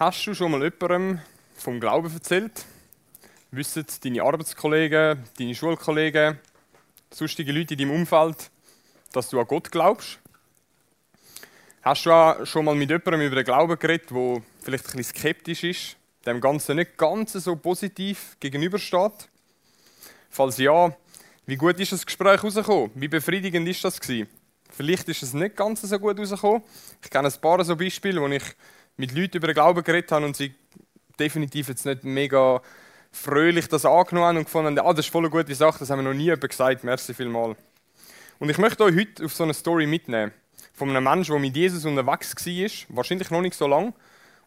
Hast 0.00 0.26
du 0.26 0.32
schon 0.32 0.50
mal 0.50 0.62
jemandem 0.62 1.20
vom 1.56 1.78
Glauben 1.78 2.10
erzählt? 2.10 2.64
Wissen 3.50 3.84
deine 4.02 4.22
Arbeitskollegen, 4.22 5.22
deine 5.38 5.54
Schulkollegen, 5.54 6.38
sonstige 7.10 7.52
Leute 7.52 7.74
in 7.74 7.80
deinem 7.80 7.90
Umfeld, 7.90 8.50
dass 9.12 9.28
du 9.28 9.38
an 9.38 9.46
Gott 9.46 9.70
glaubst? 9.70 10.18
Hast 11.82 12.06
du 12.06 12.12
auch 12.12 12.46
schon 12.46 12.64
mal 12.64 12.74
mit 12.74 12.88
jemandem 12.88 13.20
über 13.20 13.36
den 13.36 13.44
Glauben 13.44 13.78
geredet, 13.78 14.10
der 14.10 14.42
vielleicht 14.62 14.86
ein 14.86 14.96
bisschen 14.96 15.16
skeptisch 15.18 15.64
ist, 15.64 15.96
dem 16.24 16.40
Ganzen 16.40 16.76
nicht 16.76 16.96
ganz 16.96 17.34
so 17.34 17.54
positiv 17.56 18.38
gegenübersteht? 18.40 19.28
Falls 20.30 20.56
ja, 20.56 20.96
wie 21.44 21.56
gut 21.56 21.78
ist 21.78 21.92
das 21.92 22.06
Gespräch 22.06 22.42
rausgekommen? 22.42 22.90
Wie 22.94 23.08
befriedigend 23.08 23.68
ist 23.68 23.84
das 23.84 24.00
gewesen? 24.00 24.30
Vielleicht 24.70 25.10
ist 25.10 25.22
es 25.22 25.34
nicht 25.34 25.56
ganz 25.56 25.82
so 25.82 25.98
gut 25.98 26.18
rausgekommen. 26.18 26.62
Ich 27.02 27.10
kenne 27.10 27.28
ein 27.28 27.40
paar 27.42 27.62
so 27.64 27.76
Beispiele, 27.76 28.18
wo 28.22 28.28
ich 28.28 28.44
mit 28.96 29.12
Leuten 29.12 29.36
über 29.36 29.48
den 29.48 29.54
Glauben 29.54 29.82
geredet 29.82 30.12
habe 30.12 30.26
und 30.26 30.36
sie 30.36 30.54
definitiv 31.18 31.68
jetzt 31.68 31.86
nicht 31.86 32.04
mega 32.04 32.62
fröhlich 33.12 33.68
das 33.68 33.84
angenommen 33.84 34.26
haben 34.26 34.38
und 34.38 34.44
gefunden 34.44 34.78
haben, 34.78 34.86
ah, 34.86 34.92
das 34.92 35.06
ist 35.06 35.12
voll 35.12 35.22
eine 35.22 35.30
gute 35.30 35.54
Sache, 35.54 35.78
das 35.80 35.90
haben 35.90 35.98
wir 35.98 36.04
noch 36.10 36.14
nie 36.14 36.24
jemand 36.24 36.48
gesagt, 36.48 36.84
merci 36.84 37.14
vielmal. 37.14 37.56
Und 38.38 38.48
ich 38.48 38.58
möchte 38.58 38.84
euch 38.84 38.96
heute 38.96 39.24
auf 39.24 39.34
so 39.34 39.44
eine 39.44 39.54
Story 39.54 39.86
mitnehmen, 39.86 40.32
von 40.72 40.88
einem 40.88 41.04
Menschen, 41.04 41.32
der 41.32 41.40
mit 41.40 41.56
Jesus 41.56 41.84
unterwegs 41.84 42.34
war, 42.34 42.96
wahrscheinlich 42.96 43.30
noch 43.30 43.42
nicht 43.42 43.54
so 43.54 43.66
lange, 43.66 43.92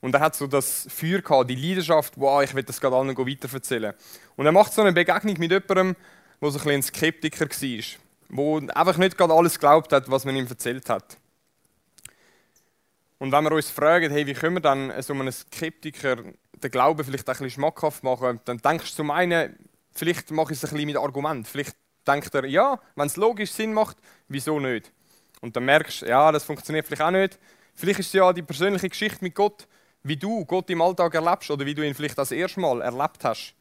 und 0.04 0.14
er 0.16 0.20
hat 0.20 0.36
so 0.36 0.48
das 0.48 0.86
Feuer 0.90 1.22
gehabt, 1.22 1.50
die 1.50 1.56
Leidenschaft, 1.56 2.16
wow, 2.18 2.44
ich 2.44 2.54
will 2.54 2.64
das 2.64 2.82
gerade 2.82 2.98
allen 2.98 3.18
weiterverzählen. 3.18 3.94
Und 4.36 4.46
er 4.46 4.52
macht 4.52 4.74
so 4.74 4.82
eine 4.82 4.92
Begegnung 4.92 5.40
mit 5.40 5.50
jemandem, 5.50 5.96
der 6.42 6.52
so 6.52 6.60
ein, 6.60 6.70
ein 6.72 6.84
Skeptiker 6.84 7.46
war, 7.46 8.66
der 8.68 8.78
einfach 8.78 8.98
nicht 8.98 9.18
gerade 9.18 9.34
alles 9.34 9.54
geglaubt 9.54 9.94
hat, 9.94 10.12
was 10.12 10.26
man 10.26 10.36
ihm 10.36 10.46
erzählt 10.46 10.90
hat. 10.90 11.18
Und 13.24 13.32
wenn 13.32 13.46
wir 13.46 13.54
uns 13.54 13.70
fragen, 13.70 14.12
hey, 14.12 14.28
wie 14.28 14.34
können 14.34 14.58
wir 14.58 14.60
dann 14.60 15.02
so 15.02 15.14
einem 15.14 15.32
Skeptiker 15.32 16.18
den 16.18 16.72
Glauben 16.72 17.06
vielleicht 17.06 17.26
ein 17.30 17.32
bisschen 17.32 17.52
schmackhaft 17.52 18.04
machen, 18.04 18.42
dann 18.44 18.58
denkst 18.58 18.90
du 18.90 18.96
zum 18.98 19.12
einen, 19.12 19.58
vielleicht 19.94 20.30
mache 20.32 20.52
ich 20.52 20.62
es 20.62 20.66
ein 20.66 20.72
bisschen 20.72 20.88
mit 20.88 20.98
Argument. 20.98 21.48
Vielleicht 21.48 21.74
denkt 22.06 22.36
er, 22.36 22.44
ja, 22.44 22.78
wenn 22.98 23.08
es 23.08 23.16
logisch 23.16 23.52
Sinn 23.52 23.74
macht, 23.74 23.96
wieso 24.28 24.60
nicht? 24.60 24.92
Und 25.40 25.56
dann 25.56 25.64
merkst 25.64 26.02
du, 26.02 26.08
ja, 26.08 26.34
das 26.34 26.44
funktioniert 26.44 26.86
vielleicht 26.86 27.02
auch 27.02 27.12
nicht. 27.12 27.40
Vielleicht 27.74 28.02
ist 28.02 28.08
es 28.08 28.12
ja 28.12 28.34
die 28.34 28.42
persönliche 28.42 28.90
Geschichte 28.90 29.20
mit 29.24 29.36
Gott, 29.36 29.70
wie 30.04 30.18
du 30.18 30.44
Gott 30.44 30.70
im 30.70 30.82
Alltag 30.82 31.16
erlebst 31.16 31.50
oder 31.50 31.66
wie 31.66 31.76
du 31.76 31.82
ihn 31.82 31.96
vielleicht 31.96 32.18
das 32.18 32.34
erste 32.34 32.60
Mal 32.60 32.82
erlebt 32.82 33.24
hast. 33.24 33.54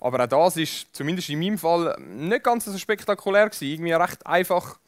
Aber 0.00 0.22
auch 0.22 0.28
das 0.28 0.58
ist 0.58 0.94
zumindest 0.94 1.30
in 1.30 1.38
meinem 1.38 1.56
Fall 1.56 1.96
nicht 1.98 2.44
ganz 2.44 2.66
so 2.66 2.76
spektakulär 2.76 3.48
gewesen. 3.48 3.68
Irgendwie 3.72 3.92
recht 3.92 4.26
einfach, 4.26 4.78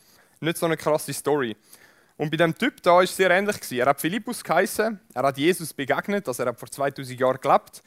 nicht 0.41 0.59
so 0.59 0.67
eine 0.67 0.77
krasse 0.77 1.15
Story. 1.15 1.57
Und 2.19 2.31
bei 2.31 2.37
dem 2.37 2.59
Typ 2.59 2.83
da 2.83 3.01
ist 3.01 3.11
es 3.11 3.17
sehr 3.17 3.31
ähnlich 3.31 3.57
gewesen. 3.57 3.79
Er 3.79 3.87
hat 3.87 4.01
Philippus 4.01 4.43
geheißen, 4.43 5.01
er 5.15 5.23
hat 5.23 5.39
Jesus 5.39 5.73
begegnet, 5.73 6.27
also 6.27 6.43
er 6.43 6.49
hat 6.51 6.59
vor 6.59 6.69
2000 6.69 7.19
Jahren 7.19 7.41
gelebt. 7.41 7.83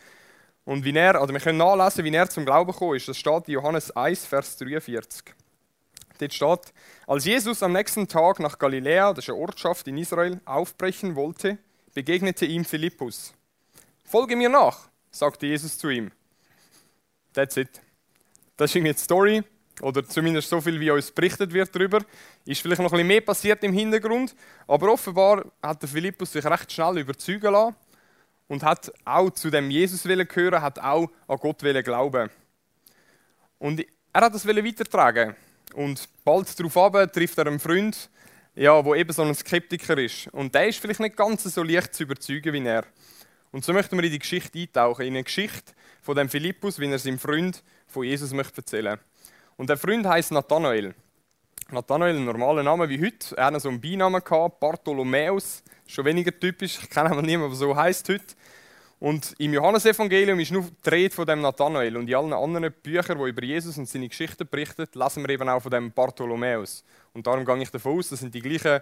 Und 0.64 0.86
wie 0.86 0.96
er, 0.96 1.22
oder 1.22 1.34
wir 1.34 1.42
können 1.42 1.58
nachlesen, 1.58 2.06
wie 2.06 2.16
er 2.16 2.30
zum 2.30 2.46
Glauben 2.46 2.72
gekommen 2.72 2.96
ist. 2.96 3.08
Das 3.08 3.18
steht 3.18 3.48
in 3.48 3.56
Johannes 3.56 3.92
1, 3.92 4.26
Vers 4.26 4.58
43. 4.58 5.36
Dort 6.18 6.34
steht, 6.34 6.74
als 7.08 7.26
Jesus 7.26 7.62
am 7.62 7.74
nächsten 7.74 8.08
Tag 8.08 8.40
nach 8.40 8.58
Galiläa, 8.58 9.14
das 9.14 9.26
ist 9.26 9.34
eine 9.34 9.40
Ortschaft 9.40 9.88
in 9.88 9.98
Israel, 9.98 10.40
aufbrechen 10.46 11.16
wollte, 11.16 11.58
begegnete 11.94 12.46
ihm 12.46 12.64
Philippus. 12.64 13.34
Folge 14.06 14.38
mir 14.38 14.50
nach, 14.50 14.88
sagte 15.10 15.48
Jesus 15.48 15.78
zu 15.78 15.90
ihm. 15.90 16.10
That's 17.34 17.58
it. 17.58 17.82
Das 18.56 18.70
ist 18.70 18.76
irgendwie 18.76 18.94
die 18.94 19.00
Story 19.00 19.44
oder 19.82 20.06
zumindest 20.08 20.50
so 20.50 20.60
viel, 20.60 20.80
wie 20.80 20.92
uns 20.92 21.12
berichtet 21.12 21.54
wird 21.54 21.74
darüber. 21.74 22.00
Ist 22.46 22.62
vielleicht 22.62 22.82
noch 22.82 22.92
ein 22.92 22.92
bisschen 22.92 23.08
mehr 23.08 23.22
passiert 23.22 23.64
im 23.64 23.74
Hintergrund, 23.74 24.36
aber 24.68 24.92
offenbar 24.92 25.46
hat 25.62 25.82
der 25.82 25.90
Philippus 25.90 26.34
sich 26.34 26.46
recht 26.46 26.72
schnell 26.72 27.00
überzeugen 27.00 27.52
lassen 27.52 27.76
und 28.48 28.64
hat 28.64 28.92
auch 29.06 29.30
zu 29.30 29.50
dem 29.50 29.72
Jesus 29.72 30.04
gehören, 30.04 30.62
hat 30.62 30.80
auch 30.80 31.10
an 31.28 31.38
Gott 31.38 31.60
glauben. 31.60 32.30
Und 33.60 33.86
er 34.14 34.22
hat 34.22 34.34
das 34.34 34.46
weitertragen 34.46 35.36
und 35.74 36.08
bald 36.24 36.60
darauf 36.60 37.12
trifft 37.12 37.38
er 37.38 37.48
einen 37.48 37.60
Freund, 37.60 38.10
ja, 38.56 38.84
wo 38.84 38.94
eben 38.96 39.14
so 39.14 39.24
ein 39.24 39.34
Skeptiker 39.34 39.98
ist. 39.98 40.28
Und 40.28 40.54
der 40.54 40.68
ist 40.68 40.80
vielleicht 40.80 41.00
nicht 41.00 41.16
ganz 41.16 41.44
so 41.44 41.64
leicht 41.64 41.94
zu 41.96 42.04
überzeugen 42.04 42.54
wie 42.54 42.66
er. 42.66 42.86
Und 43.52 43.64
so 43.64 43.74
möchten 43.74 43.98
wir 43.98 44.04
in 44.04 44.12
die 44.12 44.20
Geschichte 44.20 44.60
eintauchen, 44.60 45.06
in 45.06 45.14
eine 45.14 45.24
Geschichte 45.24 45.74
von 46.02 46.16
dem 46.16 46.30
Philippus, 46.30 46.80
wie 46.80 46.90
er 46.90 47.00
seinem 47.00 47.20
Freund 47.20 47.64
von 47.88 48.04
Jesus 48.04 48.34
möchte 48.34 48.58
erzählen 48.58 48.94
möchte. 48.94 49.11
Und 49.62 49.70
der 49.70 49.78
Freund 49.78 50.08
heißt 50.08 50.32
Nathanael. 50.32 50.96
Nathanael, 51.70 52.16
ein 52.16 52.26
normaler 52.26 52.64
Name 52.64 52.90
wie 52.90 53.00
heute. 53.00 53.38
Er 53.38 53.46
hatte 53.46 53.60
so 53.60 53.70
einen 53.70 53.80
Beinamen 53.80 54.24
gehabt, 54.24 54.60
Bartholomäus. 54.60 55.62
Schon 55.86 56.06
weniger 56.06 56.32
typisch. 56.32 56.80
Ich 56.82 56.90
kenne 56.90 57.12
aber 57.12 57.22
niemanden, 57.22 57.52
der 57.52 57.60
so 57.60 57.76
heißt 57.76 58.10
heute. 58.10 58.34
Und 59.00 59.36
im 59.38 59.54
Johannesevangelium 59.54 60.40
ist 60.40 60.52
nur 60.52 60.66
die 60.84 60.90
Rede 60.90 61.14
von 61.14 61.28
dem 61.28 61.42
Nathanael. 61.42 61.96
Und 61.96 62.10
in 62.10 62.16
allen 62.16 62.34
anderen 62.34 62.74
Büchern, 62.74 63.20
die 63.20 63.30
über 63.30 63.44
Jesus 63.44 63.78
und 63.78 63.88
seine 63.88 64.10
Geschichte 64.10 64.46
berichten, 64.46 64.88
lesen 64.96 65.28
wir 65.28 65.30
eben 65.30 65.48
auch 65.48 65.62
von 65.62 65.70
dem 65.70 65.92
Bartholomäus. 65.92 66.84
Und 67.14 67.28
darum 67.28 67.46
gehe 67.46 67.62
ich 67.62 67.70
davon 67.70 68.00
aus, 68.00 68.10
das 68.10 68.22
sind 68.22 68.34
die 68.34 68.42
gleichen 68.42 68.82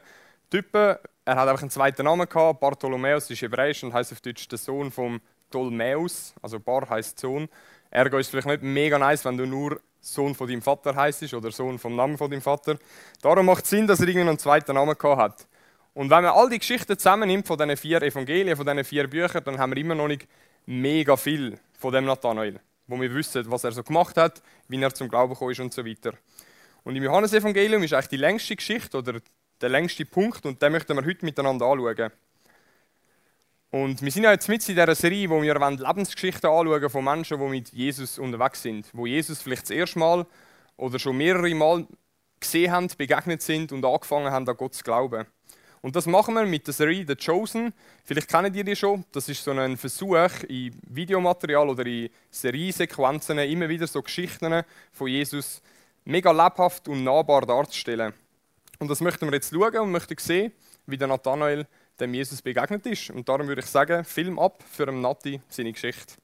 Typen. 0.49 0.95
Er 1.25 1.35
hat 1.35 1.49
einfach 1.49 1.61
einen 1.61 1.71
zweiten 1.71 2.05
Namen 2.05 2.29
gehabt. 2.29 2.61
Bartholomäus 2.61 3.29
ist 3.29 3.41
hebräisch 3.41 3.83
und 3.83 3.93
heißt 3.93 4.13
auf 4.13 4.21
Deutsch 4.21 4.47
der 4.47 4.57
Sohn 4.57 4.91
vom 4.91 5.19
Ptolemäus. 5.49 6.33
Also 6.41 6.57
Bar 6.57 6.89
heißt 6.89 7.19
Sohn. 7.19 7.49
Ergo 7.91 8.17
ist 8.17 8.29
vielleicht 8.29 8.47
nicht 8.47 8.63
mega 8.63 8.97
nice, 8.97 9.25
wenn 9.25 9.35
du 9.35 9.45
nur 9.45 9.81
Sohn 10.01 10.35
von 10.35 10.47
deinem 10.47 10.61
Vater 10.61 10.95
heißt 10.95 11.33
oder 11.33 11.51
Sohn 11.51 11.77
vom 11.77 11.95
Namen 11.95 12.17
von 12.17 12.29
deinem 12.29 12.41
Vater. 12.41 12.77
Darum 13.21 13.45
macht 13.45 13.63
es 13.63 13.69
Sinn, 13.69 13.87
dass 13.87 13.99
er 13.99 14.07
irgendwie 14.07 14.27
einen 14.27 14.39
zweiten 14.39 14.73
Namen 14.73 14.97
gehabt 14.97 15.21
hat. 15.21 15.47
Und 15.93 16.09
wenn 16.09 16.23
man 16.23 16.33
all 16.33 16.49
die 16.49 16.59
Geschichten 16.59 16.97
zusammennimmt 16.97 17.47
von 17.47 17.57
diesen 17.57 17.75
vier 17.75 18.01
Evangelien, 18.01 18.55
von 18.55 18.65
diesen 18.65 18.83
vier 18.83 19.07
Büchern, 19.07 19.43
dann 19.43 19.57
haben 19.57 19.71
wir 19.71 19.77
immer 19.77 19.95
noch 19.95 20.07
nicht 20.07 20.27
mega 20.65 21.17
viel 21.17 21.59
von 21.77 21.91
dem 21.93 22.05
Nathanael, 22.05 22.59
wo 22.87 22.99
wir 22.99 23.13
wissen, 23.13 23.49
was 23.51 23.63
er 23.63 23.71
so 23.71 23.83
gemacht 23.83 24.15
hat, 24.17 24.41
wie 24.67 24.81
er 24.81 24.93
zum 24.93 25.09
Glauben 25.09 25.33
gekommen 25.33 25.51
ist 25.51 25.59
und 25.59 25.73
so 25.73 25.85
weiter. 25.85 26.13
Und 26.83 26.95
im 26.95 27.03
Johannesevangelium 27.03 27.83
ist 27.83 27.93
eigentlich 27.93 28.07
die 28.07 28.17
längste 28.17 28.55
Geschichte 28.55 28.97
oder 28.97 29.19
der 29.61 29.69
längste 29.69 30.05
Punkt 30.05 30.45
und 30.45 30.61
den 30.61 30.71
möchten 30.71 30.95
wir 30.95 31.05
heute 31.05 31.25
miteinander 31.25 31.65
anschauen. 31.65 32.11
Und 33.71 34.01
wir 34.01 34.11
sind 34.11 34.23
ja 34.23 34.31
jetzt 34.31 34.49
mit 34.49 34.67
in 34.67 34.75
dieser 34.75 34.95
Serie, 34.95 35.29
wo 35.29 35.41
wir 35.41 35.53
Lebensgeschichten 35.53 36.49
anschauen 36.49 36.89
von 36.89 37.03
Menschen, 37.03 37.39
die 37.39 37.45
mit 37.45 37.71
Jesus 37.71 38.17
unterwegs 38.17 38.63
sind. 38.63 38.87
Wo 38.93 39.05
Jesus 39.05 39.41
vielleicht 39.41 39.63
das 39.63 39.71
erste 39.71 39.99
Mal 39.99 40.25
oder 40.75 40.97
schon 40.97 41.17
mehrere 41.17 41.53
Mal 41.53 41.85
gesehen 42.39 42.71
haben, 42.71 42.87
begegnet 42.97 43.43
sind 43.43 43.71
und 43.71 43.85
angefangen 43.85 44.31
haben, 44.31 44.49
an 44.49 44.57
Gott 44.57 44.73
zu 44.73 44.83
glauben. 44.83 45.27
Und 45.81 45.95
das 45.95 46.07
machen 46.07 46.33
wir 46.33 46.45
mit 46.45 46.65
der 46.65 46.73
Serie 46.73 47.05
The 47.07 47.15
Chosen. 47.15 47.73
Vielleicht 48.03 48.27
kennt 48.27 48.55
ihr 48.55 48.63
die 48.63 48.75
schon. 48.75 49.05
Das 49.11 49.29
ist 49.29 49.43
so 49.43 49.51
ein 49.51 49.77
Versuch, 49.77 50.43
in 50.47 50.75
Videomaterial 50.87 51.69
oder 51.69 51.85
in 51.85 52.09
Seriesequenzen 52.31 53.37
immer 53.37 53.69
wieder 53.69 53.87
so 53.87 54.01
Geschichten 54.01 54.63
von 54.91 55.07
Jesus 55.07 55.61
mega 56.05 56.31
lebhaft 56.31 56.87
und 56.87 57.03
nahbar 57.03 57.45
darzustellen. 57.45 58.13
Und 58.79 58.89
das 58.89 58.99
möchten 58.99 59.27
wir 59.27 59.33
jetzt 59.33 59.53
schauen 59.53 59.77
und 59.77 59.91
möchten 59.91 60.17
sehen, 60.17 60.51
wie 60.85 60.97
der 60.97 61.07
Nathanael 61.07 61.67
dem 61.99 62.13
Jesus 62.13 62.41
begegnet 62.41 62.85
ist. 62.85 63.09
Und 63.09 63.27
darum 63.27 63.47
würde 63.47 63.61
ich 63.61 63.67
sagen, 63.67 64.03
Film 64.03 64.39
ab 64.39 64.63
für 64.69 64.87
einen 64.87 65.01
Nati 65.01 65.41
seine 65.49 65.71
Geschichte. 65.71 66.15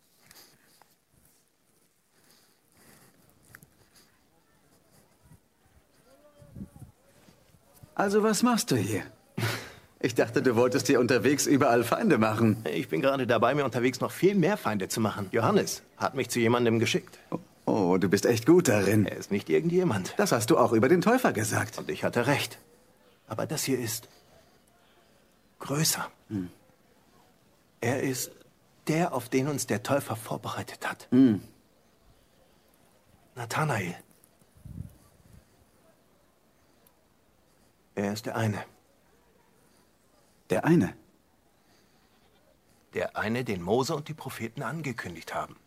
Also 7.96 8.24
was 8.24 8.44
machst 8.44 8.72
du 8.72 8.76
hier? 8.76 9.04
Ich 10.02 10.14
dachte, 10.14 10.42
du 10.44 10.56
wolltest 10.58 10.90
dir 10.90 11.00
unterwegs 11.00 11.48
überall 11.48 11.84
Feinde 11.86 12.18
machen. 12.18 12.58
Ich 12.72 12.90
bin 12.90 13.02
gerade 13.02 13.26
dabei, 13.26 13.56
mir 13.56 13.64
unterwegs 13.64 14.02
noch 14.02 14.12
viel 14.12 14.36
mehr 14.36 14.58
Feinde 14.58 14.90
zu 14.90 15.00
machen. 15.00 15.30
Johannes 15.32 15.82
hat 15.98 16.14
mich 16.14 16.30
zu 16.30 16.40
jemandem 16.40 16.80
geschickt. 16.80 17.18
Oh, 17.32 17.40
oh 17.66 17.98
du 17.98 18.10
bist 18.10 18.26
echt 18.26 18.46
gut 18.46 18.68
darin. 18.68 19.06
Er 19.06 19.16
ist 19.16 19.32
nicht 19.32 19.50
irgendjemand. 19.50 20.14
Das 20.18 20.34
hast 20.34 20.52
du 20.52 20.58
auch 20.58 20.74
über 20.74 20.90
den 20.90 21.02
Täufer 21.02 21.32
gesagt. 21.32 21.78
Und 21.78 21.90
ich 21.90 22.04
hatte 22.04 22.28
recht. 22.28 22.60
Aber 23.28 23.48
das 23.48 23.64
hier 23.64 23.80
ist 23.80 24.10
größer. 25.60 26.12
Hm. 26.30 26.50
Er 27.82 28.02
ist 28.02 28.32
der, 28.88 29.14
auf 29.14 29.30
den 29.30 29.48
uns 29.48 29.68
der 29.68 29.84
Täufer 29.84 30.16
vorbereitet 30.16 30.90
hat. 30.90 31.08
Hm. 31.12 31.42
Nathanael. 33.36 33.96
Er 37.96 38.14
ist 38.14 38.26
der 38.26 38.36
eine. 38.36 38.64
Der 40.50 40.66
eine? 40.66 40.96
Der 42.94 43.18
eine, 43.18 43.44
den 43.44 43.62
Mose 43.62 43.96
und 43.96 44.08
die 44.08 44.14
Propheten 44.14 44.64
angekündigt 44.64 45.34
haben. 45.34 45.58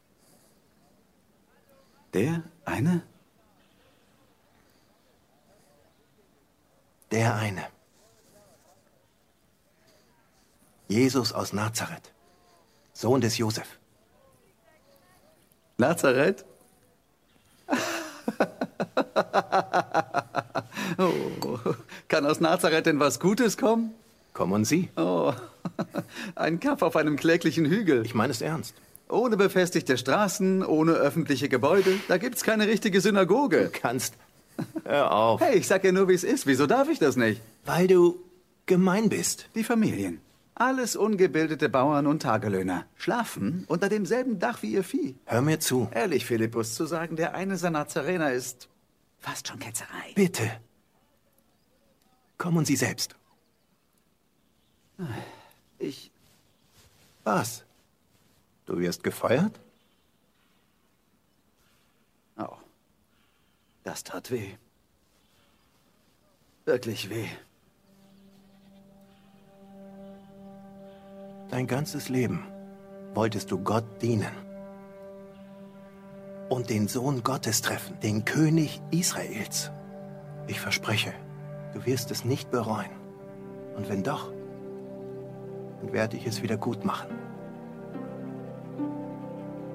Der 2.15 2.43
eine? 2.65 3.03
Der 7.11 7.35
eine. 7.35 7.67
Jesus 10.89 11.33
aus 11.33 11.53
Nazareth, 11.53 12.13
Sohn 12.95 13.21
des 13.21 13.39
Josef. 13.39 13.79
Nazareth? 15.77 16.45
oh, 20.99 21.13
kann 22.09 22.25
aus 22.27 22.41
Nazareth 22.41 22.87
denn 22.87 22.99
was 22.99 23.21
Gutes 23.21 23.59
kommen? 23.59 23.95
Kommen 24.33 24.65
Sie. 24.65 24.89
Oh. 24.97 25.35
Ein 26.35 26.59
Kaff 26.59 26.83
auf 26.83 26.97
einem 26.97 27.17
kläglichen 27.17 27.67
Hügel. 27.67 28.07
Ich 28.07 28.15
meine 28.15 28.31
es 28.31 28.41
ernst. 28.41 28.75
Ohne 29.09 29.37
befestigte 29.37 29.99
Straßen, 29.99 30.65
ohne 30.65 30.93
öffentliche 30.93 31.49
Gebäude. 31.49 31.99
Da 32.09 32.19
gibt's 32.19 32.43
keine 32.45 32.67
richtige 32.67 33.01
Synagoge. 33.01 33.65
Du 33.65 33.71
kannst. 33.71 34.15
Hör 34.85 35.13
auf. 35.13 35.41
Hey, 35.41 35.59
ich 35.59 35.67
sag 35.67 35.85
ja 35.85 35.93
nur, 35.93 36.09
wie 36.09 36.15
es 36.15 36.25
ist. 36.25 36.47
Wieso 36.47 36.67
darf 36.67 36.89
ich 36.89 36.99
das 36.99 37.17
nicht? 37.17 37.41
Weil 37.65 37.87
du 37.87 38.19
gemein 38.67 39.09
bist. 39.09 39.49
Die 39.55 39.65
Familien. 39.65 40.21
Alles 40.59 40.97
ungebildete 40.97 41.69
Bauern 41.69 42.09
und 42.09 42.21
Tagelöhner. 42.21 42.85
Schlafen 42.97 43.65
unter 43.69 43.89
demselben 43.89 44.41
Dach 44.41 44.61
wie 44.63 44.73
ihr 44.73 44.83
Vieh. 44.83 45.15
Hör 45.25 45.41
mir 45.41 45.61
zu. 45.61 45.89
Ehrlich, 45.93 46.27
Philippus, 46.27 46.75
zu 46.75 46.85
sagen, 46.85 47.15
der 47.15 47.37
eine 47.37 47.57
seiner 47.57 47.79
Nazarener 47.79 48.33
ist 48.33 48.69
fast 49.21 49.47
schon 49.47 49.61
Ketzerei. 49.61 50.13
Bitte. 50.17 50.51
Kommen 52.39 52.65
Sie 52.65 52.75
selbst. 52.75 53.15
Ich. 55.79 56.11
Was? 57.23 57.65
Du 58.67 58.81
wirst 58.81 59.05
gefeuert? 59.05 59.61
Oh. 62.37 62.57
Das 63.85 64.03
tat 64.03 64.33
weh. 64.33 64.57
Wirklich 66.65 67.11
weh. 67.11 67.29
Dein 71.51 71.67
ganzes 71.67 72.11
Leben 72.11 72.45
wolltest 73.15 73.51
du 73.51 73.59
Gott 73.59 73.85
dienen. 74.03 74.33
Und 76.51 76.69
den 76.69 76.89
Sohn 76.89 77.23
Gottes 77.23 77.63
treffen, 77.63 77.99
den 78.01 78.27
König 78.27 78.83
Israels. 78.91 79.71
Ich 80.47 80.61
verspreche, 80.61 81.13
du 81.73 81.87
wirst 81.87 82.11
es 82.11 82.25
nicht 82.25 82.51
bereuen. 82.51 82.91
Und 83.77 83.89
wenn 83.89 84.03
doch, 84.03 84.31
dann 85.81 85.93
werde 85.93 86.19
ich 86.19 86.27
es 86.27 86.43
wieder 86.43 86.59
gut 86.59 86.85
machen. 86.85 87.09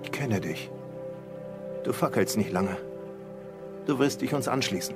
Ich 0.03 0.11
kenne 0.11 0.41
dich. 0.41 0.69
Du 1.83 1.91
fackelst 1.91 2.37
nicht 2.37 2.51
lange. 2.51 2.77
Du 3.87 3.97
wirst 3.97 4.21
dich 4.21 4.35
uns 4.35 4.47
anschließen. 4.47 4.95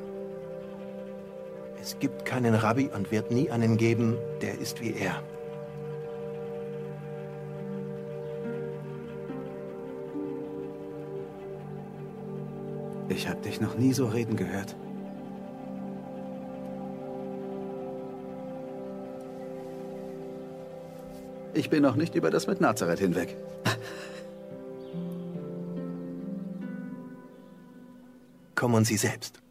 Es 1.82 1.98
gibt 2.00 2.26
keinen 2.26 2.54
Rabbi 2.54 2.90
und 2.94 3.12
wird 3.12 3.32
nie 3.32 3.50
einen 3.50 3.78
geben, 3.78 4.16
der 4.42 4.60
ist 4.60 4.80
wie 4.80 4.94
er. 4.94 5.24
Ich 13.18 13.28
habe 13.28 13.42
dich 13.42 13.60
noch 13.60 13.76
nie 13.76 13.94
so 13.94 14.06
reden 14.06 14.36
gehört. 14.36 14.76
Ich 21.56 21.72
bin 21.72 21.82
noch 21.82 21.96
nicht 21.96 22.14
über 22.14 22.30
das 22.30 22.46
mit 22.46 22.62
Nazareth 22.62 23.00
hinweg. 23.00 23.36
Kommen 28.54 28.86
Sie 28.86 28.98
selbst. 28.98 29.42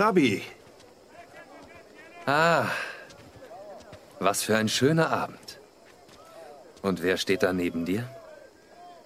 Rabbi, 0.00 0.40
Ah, 2.24 2.68
was 4.18 4.42
für 4.42 4.56
ein 4.56 4.70
schöner 4.70 5.10
Abend. 5.10 5.58
Und 6.80 7.02
wer 7.02 7.18
steht 7.18 7.42
da 7.42 7.52
neben 7.52 7.84
dir? 7.84 8.08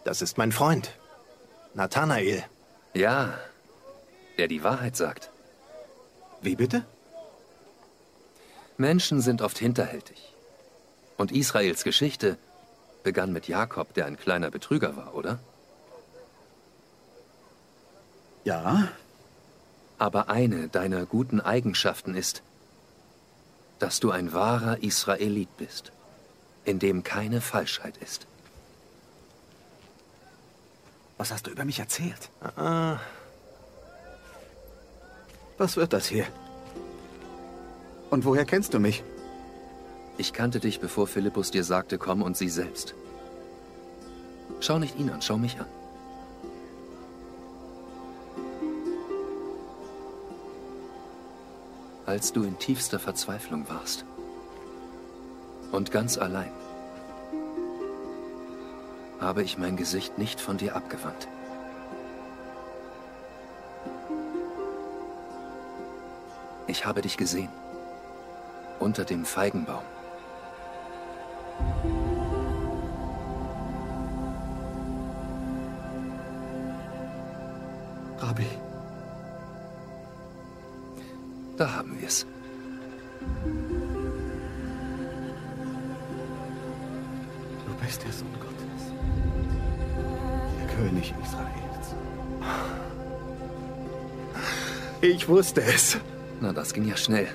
das 0.05 0.23
ist 0.23 0.38
mein 0.38 0.52
Freund. 0.52 0.93
Nathanael. 1.75 2.44
Ja, 2.93 3.37
der 4.38 4.46
die 4.46 4.62
Wahrheit 4.62 4.94
sagt. 4.94 5.31
Wie 6.43 6.55
bitte? 6.55 6.85
Menschen 8.76 9.20
sind 9.20 9.43
oft 9.43 9.58
hinterhältig. 9.58 10.32
Und 11.17 11.32
Israels 11.32 11.82
Geschichte 11.82 12.38
begann 13.02 13.32
mit 13.32 13.49
Jakob, 13.49 13.94
der 13.94 14.06
ein 14.06 14.17
kleiner 14.17 14.52
Betrüger 14.52 14.97
war, 14.97 15.17
oder? 15.17 15.40
Ja, 18.44 18.88
Aber 19.99 20.29
eine 20.29 20.69
deiner 20.69 21.06
guten 21.06 21.41
Eigenschaften 21.41 22.14
ist, 22.14 22.43
dass 23.79 24.00
du 24.00 24.11
ein 24.11 24.32
wahrer 24.32 24.82
Israelit 24.82 25.56
bist, 25.56 25.93
in 26.64 26.79
dem 26.79 27.02
keine 27.02 27.41
Falschheit 27.41 27.96
ist. 27.99 28.26
was 31.17 31.31
hast 31.32 31.46
du 31.46 31.50
über 31.50 31.64
mich 31.64 31.79
erzählt? 31.79 32.29
Ah, 32.56 32.99
Was 35.58 35.76
wird 35.76 35.93
das 35.93 36.06
hier? 36.06 36.26
Und 38.11 38.25
woher 38.25 38.44
kennst 38.44 38.75
du 38.75 38.81
mich? 38.81 39.02
Ich 40.19 40.32
kannte 40.32 40.61
dich, 40.61 40.81
bevor 40.81 41.06
Philippus 41.06 41.50
dir 41.50 41.64
sagte, 41.64 41.99
komm 41.99 42.23
und 42.23 42.37
sieh 42.37 42.49
selbst. 42.49 42.94
Schau 44.61 44.79
nicht 44.79 44.99
ihn 44.99 45.11
an, 45.11 45.23
schau 45.23 45.37
mich 45.38 45.58
an. 45.58 45.67
Als 52.06 52.34
du 52.34 52.42
in 52.42 52.58
tiefster 52.58 52.98
Verzweiflung 52.98 53.66
warst 53.68 54.04
und 55.72 55.90
ganz 55.90 56.18
allein, 56.18 56.52
habe 59.20 59.42
ich 59.42 59.56
mein 59.56 59.76
Gesicht 59.76 60.18
nicht 60.18 60.38
von 60.38 60.58
dir 60.58 60.76
abgewandt. 60.76 61.28
Ich 66.66 66.84
habe 66.84 67.00
dich 67.00 67.16
gesehen. 67.16 67.48
Unter 68.80 69.04
dem 69.06 69.24
Feigenbaum. 69.24 69.84
Es. 82.04 82.26
du 87.66 87.75
bist 87.84 88.04
der 88.04 88.12
Sohn 88.12 88.34
Gottes. 88.40 88.92
Der 90.58 90.66
König 90.76 91.14
Israels. 91.23 91.94
ich 95.00 95.28
wusste 95.28 95.62
es. 95.62 95.99
Na, 96.40 96.52
das 96.52 96.75
ging 96.75 96.87
ja 96.87 96.96
schnell. 96.96 97.28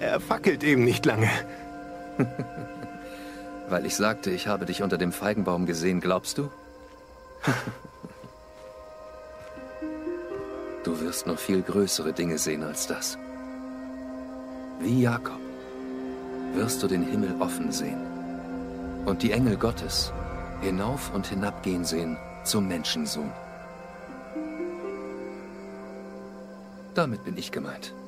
Er 0.00 0.20
fackelt 0.20 0.62
eben 0.62 0.84
nicht 0.84 1.06
lange. 1.06 1.30
Weil 3.68 3.86
ich 3.86 3.96
sagte, 3.96 4.30
ich 4.30 4.48
habe 4.48 4.66
dich 4.66 4.82
unter 4.82 4.98
dem 4.98 5.12
Feigenbaum 5.12 5.64
gesehen, 5.66 6.00
glaubst 6.00 6.38
du? 6.38 6.50
Wirst 11.14 11.28
noch 11.28 11.38
viel 11.38 11.62
größere 11.62 12.12
Dinge 12.12 12.38
sehen 12.38 12.64
als 12.64 12.88
das. 12.88 13.16
Wie 14.80 15.02
Jakob 15.02 15.38
wirst 16.54 16.82
du 16.82 16.88
den 16.88 17.04
Himmel 17.04 17.36
offen 17.38 17.70
sehen 17.70 18.00
und 19.04 19.22
die 19.22 19.30
Engel 19.30 19.56
Gottes 19.56 20.12
hinauf 20.60 21.14
und 21.14 21.24
hinabgehen 21.28 21.84
sehen 21.84 22.16
zum 22.42 22.66
Menschensohn. 22.66 23.30
Damit 26.94 27.24
bin 27.24 27.36
ich 27.36 27.52
gemeint. 27.52 27.94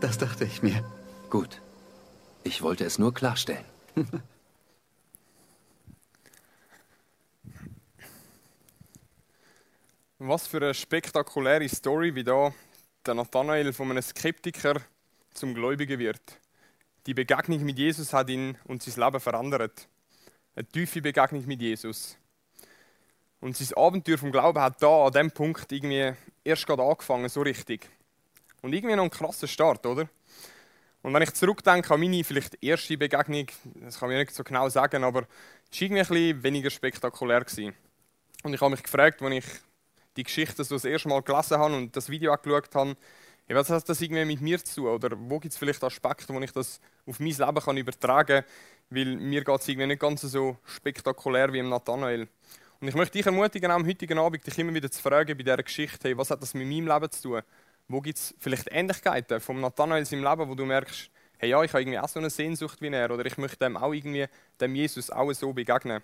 Das 0.00 0.16
dachte 0.16 0.44
ich 0.44 0.62
mir. 0.62 0.82
Gut. 1.28 1.60
Ich 2.42 2.62
wollte 2.62 2.84
es 2.84 2.98
nur 2.98 3.12
klarstellen. 3.12 3.66
Was 10.22 10.46
für 10.46 10.58
eine 10.58 10.74
spektakuläre 10.74 11.66
Story, 11.66 12.14
wie 12.14 12.22
da 12.22 12.52
der 13.06 13.14
Nathanael 13.14 13.72
von 13.72 13.90
einem 13.90 14.02
Skeptiker 14.02 14.82
zum 15.32 15.54
Gläubigen 15.54 15.98
wird. 15.98 16.20
Die 17.06 17.14
Begegnung 17.14 17.64
mit 17.64 17.78
Jesus 17.78 18.12
hat 18.12 18.28
ihn 18.28 18.58
und 18.64 18.82
sein 18.82 19.02
Leben 19.02 19.18
verändert. 19.18 19.88
Eine 20.54 20.66
tiefe 20.66 21.00
Begegnung 21.00 21.46
mit 21.46 21.62
Jesus. 21.62 22.18
Und 23.40 23.56
sein 23.56 23.74
Abenteuer 23.78 24.18
vom 24.18 24.30
Glauben 24.30 24.60
hat 24.60 24.82
da 24.82 25.06
an 25.06 25.12
dem 25.14 25.30
Punkt 25.30 25.72
irgendwie 25.72 26.12
erst 26.44 26.66
gerade 26.66 26.82
angefangen, 26.82 27.30
so 27.30 27.40
richtig. 27.40 27.88
Und 28.60 28.74
irgendwie 28.74 28.96
noch 28.96 29.04
ein 29.04 29.10
krasser 29.10 29.48
Start, 29.48 29.86
oder? 29.86 30.06
Und 31.00 31.14
wenn 31.14 31.22
ich 31.22 31.32
zurückdenke 31.32 31.94
an 31.94 31.98
meine 32.00 32.24
vielleicht 32.24 32.62
erste 32.62 32.98
Begegnung, 32.98 33.46
das 33.76 33.98
kann 33.98 34.10
ich 34.10 34.18
nicht 34.18 34.34
so 34.34 34.44
genau 34.44 34.68
sagen, 34.68 35.02
aber 35.02 35.26
es 35.72 35.80
war 35.80 35.86
irgendwie 35.86 36.00
ein 36.00 36.06
bisschen 36.06 36.42
weniger 36.42 36.68
spektakulär. 36.68 37.40
Gewesen. 37.40 37.72
Und 38.42 38.52
ich 38.52 38.60
habe 38.60 38.70
mich 38.70 38.82
gefragt, 38.82 39.22
als 39.22 39.34
ich 39.34 39.44
die 40.16 40.24
Geschichte 40.24 40.64
so 40.64 40.74
das 40.74 40.84
erste 40.84 41.08
Mal 41.08 41.22
gelesen 41.22 41.58
habe 41.58 41.74
und 41.76 41.94
das 41.96 42.08
Video 42.08 42.32
angeschaut 42.32 42.74
habe, 42.74 42.96
was 43.48 43.70
hat 43.70 43.88
das 43.88 44.00
irgendwie 44.00 44.24
mit 44.24 44.40
mir 44.40 44.62
zu 44.64 44.82
tun? 44.82 44.86
Oder 44.86 45.10
wo 45.18 45.40
gibt 45.40 45.52
es 45.52 45.58
vielleicht 45.58 45.82
Aspekte, 45.82 46.32
wo 46.32 46.40
ich 46.40 46.52
das 46.52 46.80
auf 47.06 47.18
mein 47.18 47.30
Leben 47.30 47.60
kann 47.60 47.76
übertragen 47.76 48.42
kann? 48.42 48.50
Weil 48.90 49.16
mir 49.16 49.42
geht 49.42 49.60
es 49.60 49.68
irgendwie 49.68 49.88
nicht 49.88 50.00
ganz 50.00 50.20
so 50.22 50.56
spektakulär 50.64 51.52
wie 51.52 51.58
im 51.58 51.68
Nathanael. 51.68 52.28
Und 52.80 52.88
ich 52.88 52.94
möchte 52.94 53.18
dich 53.18 53.26
ermutigen, 53.26 53.70
am 53.70 53.86
heutigen 53.86 54.18
Abend 54.18 54.46
dich 54.46 54.58
immer 54.58 54.72
wieder 54.72 54.90
zu 54.90 55.02
fragen 55.02 55.36
bei 55.36 55.42
dieser 55.42 55.62
Geschichte, 55.62 56.08
hey, 56.08 56.16
was 56.16 56.30
hat 56.30 56.42
das 56.42 56.54
mit 56.54 56.66
meinem 56.66 56.86
Leben 56.86 57.10
zu 57.10 57.22
tun? 57.22 57.42
Wo 57.88 58.00
gibt 58.00 58.18
es 58.18 58.34
vielleicht 58.38 58.68
Ähnlichkeiten 58.70 59.40
vom 59.40 59.60
Nathanael 59.60 60.06
im 60.10 60.24
Leben, 60.24 60.48
wo 60.48 60.54
du 60.54 60.64
merkst, 60.64 61.10
hey, 61.38 61.50
ja, 61.50 61.62
ich 61.62 61.72
habe 61.72 61.82
irgendwie 61.82 61.98
auch 61.98 62.08
so 62.08 62.20
eine 62.20 62.30
Sehnsucht 62.30 62.80
wie 62.80 62.88
er 62.88 63.10
oder 63.10 63.26
ich 63.26 63.36
möchte 63.36 63.58
dem 63.58 63.76
auch 63.76 63.92
irgendwie, 63.92 64.26
dem 64.60 64.74
Jesus 64.74 65.10
auch 65.10 65.32
so 65.32 65.52
begegnen. 65.52 66.02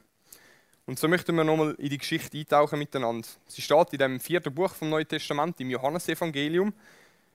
Und 0.86 1.00
so 1.00 1.08
möchten 1.08 1.34
wir 1.34 1.42
nochmal 1.42 1.74
in 1.78 1.90
die 1.90 1.98
Geschichte 1.98 2.38
eintauchen 2.38 2.78
miteinander. 2.78 3.26
Sie 3.48 3.60
steht 3.60 3.92
in 3.92 3.98
dem 3.98 4.20
vierten 4.20 4.54
Buch 4.54 4.72
vom 4.72 4.88
Neuen 4.88 5.06
Testament, 5.06 5.60
im 5.60 5.70
Johannesevangelium, 5.70 6.72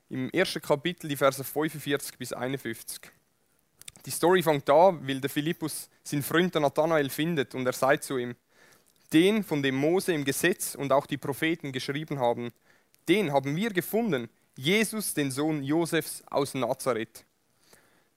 im 0.09 0.29
ersten 0.29 0.61
Kapitel, 0.61 1.09
die 1.09 1.17
Verse 1.17 1.43
45 1.43 2.17
bis 2.17 2.31
51. 2.31 3.11
Die 4.05 4.11
Story 4.11 4.41
fängt 4.41 4.69
an, 4.69 5.05
weil 5.05 5.19
der 5.19 5.29
Philippus 5.29 5.89
seinen 6.03 6.23
Freund 6.23 6.55
Nathanael 6.55 7.09
findet 7.09 7.53
und 7.53 7.65
er 7.65 7.73
sagt 7.73 8.05
zu 8.05 8.17
ihm, 8.17 8.35
den, 9.11 9.43
von 9.43 9.61
dem 9.61 9.75
Mose 9.75 10.13
im 10.13 10.23
Gesetz 10.23 10.75
und 10.75 10.93
auch 10.93 11.05
die 11.05 11.17
Propheten 11.17 11.73
geschrieben 11.73 12.19
haben, 12.19 12.51
den 13.09 13.33
haben 13.33 13.55
wir 13.55 13.71
gefunden, 13.71 14.29
Jesus, 14.55 15.13
den 15.13 15.29
Sohn 15.29 15.61
Josefs 15.61 16.23
aus 16.29 16.53
Nazareth. 16.53 17.25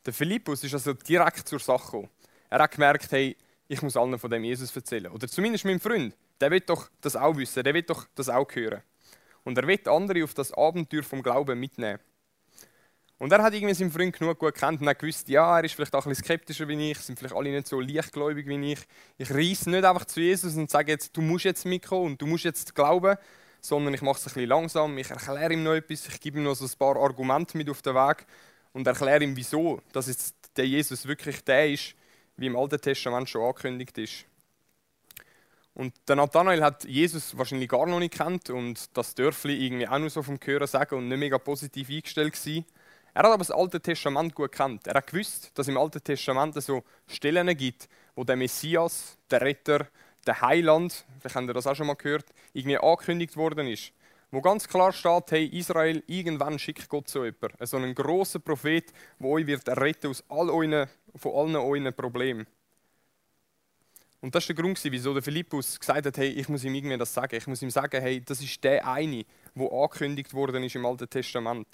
Der 0.07 0.13
Philippus 0.13 0.63
ist 0.63 0.75
also 0.75 0.93
direkt 0.93 1.49
zur 1.49 1.59
Sache. 1.59 2.09
Er 2.51 2.61
hat 2.61 2.71
gemerkt, 2.71 3.11
hey, 3.11 3.37
ich 3.69 3.83
muss 3.83 3.97
allen 3.97 4.19
von 4.19 4.31
dem 4.31 4.45
Jesus 4.45 4.75
erzählen. 4.75 5.11
Oder 5.11 5.29
zumindest 5.29 5.65
meinem 5.65 5.81
Freund. 5.81 6.15
Der 6.41 6.51
wird 6.51 6.69
doch 6.69 6.91
das 7.01 7.17
auch 7.17 7.37
wissen, 7.37 7.63
der 7.63 7.75
wird 7.75 7.91
doch 7.91 8.07
das 8.15 8.29
auch 8.29 8.49
hören. 8.53 8.83
Und 9.45 9.59
er 9.59 9.67
wird 9.67 9.89
andere 9.89 10.25
auf 10.25 10.35
das 10.35 10.53
Abenteuer 10.53 11.03
vom 11.03 11.23
Glauben 11.23 11.59
mitnehmen. 11.59 11.99
Und 13.19 13.33
er 13.33 13.43
hat 13.43 13.55
irgendwie 13.55 13.75
seinen 13.75 13.93
Freund 13.93 14.19
genug 14.19 14.39
gut 14.39 14.55
kennt 14.55 14.81
und 14.81 14.89
hat 14.89 14.99
gewusst, 14.99 15.29
ja, 15.29 15.59
er 15.59 15.65
ist 15.65 15.75
vielleicht 15.75 15.95
auch 15.95 16.05
ein 16.05 16.11
bisschen 16.11 16.25
skeptischer 16.25 16.67
wie 16.67 16.91
ich, 16.91 16.99
sind 16.99 17.19
vielleicht 17.19 17.35
alle 17.35 17.51
nicht 17.51 17.69
so 17.69 17.81
leichtgläubig 17.81 18.47
wie 18.47 18.73
ich. 18.73 18.81
Ich 19.19 19.31
reise 19.31 19.71
nicht 19.71 19.85
einfach 19.85 20.05
zu 20.05 20.21
Jesus 20.21 20.57
und 20.57 20.69
sage 20.69 20.93
jetzt, 20.93 21.17
du 21.17 21.23
musst 21.23 21.45
jetzt 21.45 21.65
mitkommen 21.65 22.07
und 22.07 22.23
du 22.23 22.27
musst 22.27 22.45
jetzt 22.45 22.75
glauben, 22.75 23.17
sondern 23.61 23.95
ich 23.95 24.03
mache 24.03 24.19
es 24.19 24.27
ein 24.27 24.35
bisschen 24.35 24.49
langsam, 24.49 24.99
ich 24.99 25.11
erkläre 25.11 25.53
ihm 25.53 25.63
noch 25.63 25.75
etwas, 25.75 26.07
ich 26.09 26.21
gebe 26.21 26.39
ihm 26.39 26.45
noch 26.45 26.55
so 26.55 26.65
ein 26.65 26.79
paar 26.79 26.97
Argumente 26.97 27.57
mit 27.57 27.71
auf 27.71 27.83
den 27.83 27.95
Weg 27.95 28.27
und 28.73 28.87
erkläre 28.87 29.23
ihm, 29.23 29.37
wieso 29.37 29.81
dass 29.93 30.09
jetzt 30.09 30.35
der 30.57 30.67
Jesus 30.67 31.07
wirklich 31.07 31.43
der 31.45 31.71
ist, 31.71 31.95
wie 32.37 32.47
im 32.47 32.57
Alten 32.57 32.81
Testament 32.81 33.29
schon 33.29 33.43
angekündigt 33.43 33.97
ist. 33.99 34.25
Und 35.75 35.93
der 36.07 36.17
Nathanael 36.17 36.63
hat 36.63 36.85
Jesus 36.85 37.37
wahrscheinlich 37.37 37.69
gar 37.69 37.87
noch 37.87 37.99
nicht 37.99 38.15
kennt 38.15 38.49
und 38.49 38.97
das 38.97 39.15
Dörfli 39.15 39.67
irgendwie 39.67 39.89
auch 39.89 39.99
nur 39.99 40.11
so 40.11 40.23
vom 40.23 40.39
Hören 40.43 40.69
sagen 40.69 40.97
und 40.97 41.09
nicht 41.09 41.19
mega 41.19 41.39
positiv 41.39 41.91
eingestellt 41.91 42.33
gewesen. 42.33 42.65
Er 43.13 43.21
hat 43.21 43.27
aber 43.27 43.39
das 43.39 43.51
Alte 43.51 43.81
Testament 43.81 44.35
gut 44.35 44.53
kennt. 44.53 44.87
Er 44.87 44.95
hat 44.95 45.09
gewusst, 45.09 45.51
dass 45.55 45.69
im 45.69 45.77
Alten 45.77 46.03
Testament 46.03 46.61
so 46.63 46.85
Stellen 47.09 47.57
gibt, 47.57 47.89
wo 48.15 48.23
der 48.23 48.37
Messias, 48.37 49.19
der 49.31 49.41
Retter, 49.41 49.89
der 50.27 50.41
Heiland, 50.41 51.05
vielleicht 51.21 51.37
habt 51.37 51.47
ihr 51.47 51.55
das 51.55 51.67
auch 51.67 51.75
schon 51.75 51.89
mal 51.89 51.95
gehört, 51.95 52.27
irgendwie 52.53 52.79
angekündigt 52.79 53.37
worden 53.37 53.67
ist. 53.67 53.93
Wo 54.35 54.41
ganz 54.41 54.67
klar 54.67 54.93
steht, 54.93 55.31
hey 55.31 55.47
Israel, 55.47 56.03
irgendwann 56.09 56.59
schickt 56.59 56.89
Gott 56.89 57.09
so 57.09 57.25
jemanden. 57.25 57.65
So 57.65 57.77
einen 57.77 57.95
grossen 57.95 58.43
Prophet, 58.43 58.93
der 59.21 59.29
euch 59.29 59.47
wird 59.47 59.69
retten 59.69 60.09
aus 60.09 60.25
all 60.29 60.51
euren, 60.51 60.89
von 61.15 61.35
allen 61.37 61.55
euren 61.55 61.95
Problemen. 61.95 62.45
Und 64.21 64.35
das 64.35 64.49
war 64.49 64.57
der 64.57 64.65
Grund, 64.65 64.81
wieso 64.83 65.15
der 65.15 65.23
Philippus 65.23 65.79
gesagt 65.79 66.07
hat, 66.07 66.17
hey, 66.17 66.31
ich 66.31 66.49
muss 66.49 66.65
ihm 66.65 66.75
irgendwie 66.75 66.99
das 66.99 67.15
sagen. 67.15 67.37
Ich 67.37 67.47
muss 67.47 67.63
ihm 67.63 67.71
sagen, 67.71 68.03
hey, 68.03 68.23
das 68.25 68.41
ist 68.41 68.65
der 68.65 68.85
eine, 68.89 69.25
der 69.55 69.73
angekündigt 69.73 70.35
worden 70.35 70.65
ist 70.65 70.75
im 70.75 70.85
Alten 70.85 71.09
Testament. 71.09 71.69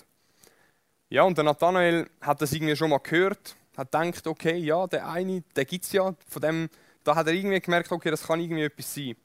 Ja, 1.08 1.22
und 1.22 1.38
der 1.38 1.44
Nathanael 1.44 2.10
hat 2.20 2.42
das 2.42 2.52
irgendwie 2.52 2.76
schon 2.76 2.90
mal 2.90 2.98
gehört, 2.98 3.56
hat 3.74 3.90
gedacht, 3.90 4.26
okay, 4.26 4.58
ja, 4.58 4.86
der 4.86 5.08
eine, 5.08 5.42
der 5.56 5.64
gibt 5.64 5.86
es 5.86 5.92
ja. 5.92 6.14
Von 6.28 6.42
dem, 6.42 6.68
da 7.04 7.16
hat 7.16 7.26
er 7.26 7.32
irgendwie 7.32 7.60
gemerkt, 7.60 7.90
okay, 7.90 8.10
das 8.10 8.26
kann 8.26 8.38
irgendwie 8.38 8.64
etwas 8.64 8.94
sein. 8.94 9.16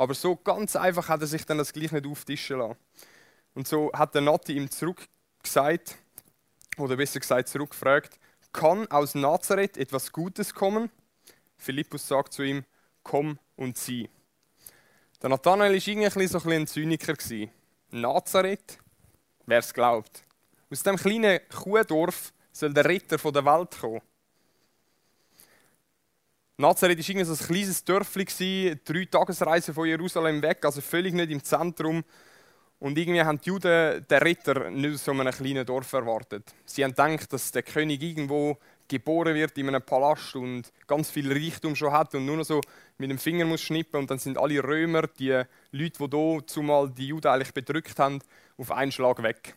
Aber 0.00 0.14
so 0.14 0.34
ganz 0.34 0.76
einfach 0.76 1.10
hat 1.10 1.20
er 1.20 1.26
sich 1.26 1.44
dann 1.44 1.58
das 1.58 1.74
gleich 1.74 1.92
nicht 1.92 2.06
auftischen 2.06 2.58
lassen. 2.58 2.78
Und 3.52 3.68
so 3.68 3.92
hat 3.92 4.14
der 4.14 4.22
Nati 4.22 4.56
ihm 4.56 4.70
zurückgesagt, 4.70 5.94
oder 6.78 6.96
besser 6.96 7.20
gesagt 7.20 7.48
zurückgefragt, 7.48 8.18
kann 8.50 8.90
aus 8.90 9.14
Nazareth 9.14 9.76
etwas 9.76 10.10
Gutes 10.10 10.54
kommen? 10.54 10.90
Philippus 11.58 12.08
sagt 12.08 12.32
zu 12.32 12.42
ihm, 12.42 12.64
komm 13.02 13.38
und 13.56 13.76
sieh. 13.76 14.08
Der 15.20 15.28
Nathanael 15.28 15.74
war 15.74 15.86
irgendwie 15.86 16.26
so 16.26 16.40
ein, 16.48 16.66
Zyniker. 16.66 17.14
Nazareth, 17.90 18.78
wer 19.44 19.58
es 19.58 19.74
glaubt. 19.74 20.24
Aus 20.70 20.82
dem 20.82 20.96
kleinen 20.96 21.40
Kuhdorf 21.50 22.32
soll 22.52 22.72
der 22.72 22.86
Ritter 22.86 23.18
der 23.18 23.44
Welt 23.44 23.78
kommen. 23.78 24.00
Nazareth 26.60 26.98
war 26.98 27.24
so 27.24 27.32
ein 27.32 27.46
kleines 27.48 27.82
Dörfli, 27.84 28.76
drei 28.84 29.04
Tagesreisen 29.06 29.72
von 29.72 29.88
Jerusalem 29.88 30.42
weg, 30.42 30.62
also 30.62 30.82
völlig 30.82 31.14
nicht 31.14 31.30
im 31.30 31.42
Zentrum. 31.42 32.04
Und 32.78 32.98
irgendwie 32.98 33.22
haben 33.22 33.40
die 33.40 33.48
Juden 33.48 34.06
den 34.06 34.18
Ritter 34.22 34.68
nicht 34.68 34.94
aus 34.94 35.04
so 35.06 35.12
einem 35.12 35.32
kleinen 35.32 35.64
Dorf 35.64 35.90
erwartet. 35.94 36.54
Sie 36.66 36.84
haben 36.84 36.90
gedacht, 36.90 37.32
dass 37.32 37.50
der 37.50 37.62
König 37.62 38.02
irgendwo 38.02 38.58
geboren 38.88 39.34
wird 39.34 39.56
in 39.56 39.68
einem 39.68 39.80
Palast 39.80 40.36
und 40.36 40.70
ganz 40.86 41.08
viel 41.08 41.32
Reichtum 41.32 41.74
schon 41.76 41.92
hat 41.92 42.14
und 42.14 42.26
nur 42.26 42.36
noch 42.36 42.44
so 42.44 42.60
mit 42.98 43.10
dem 43.10 43.18
Finger 43.18 43.46
muss 43.46 43.62
schnippen 43.62 44.00
und 44.00 44.10
dann 44.10 44.18
sind 44.18 44.36
alle 44.36 44.62
Römer, 44.62 45.06
die 45.06 45.42
Leute, 45.72 46.08
die 46.08 46.16
hier 46.16 46.46
zumal 46.46 46.90
die 46.90 47.06
Juden 47.06 47.28
eigentlich 47.28 47.54
bedrückt 47.54 47.98
haben, 47.98 48.18
auf 48.58 48.70
einen 48.70 48.92
Schlag 48.92 49.22
weg. 49.22 49.54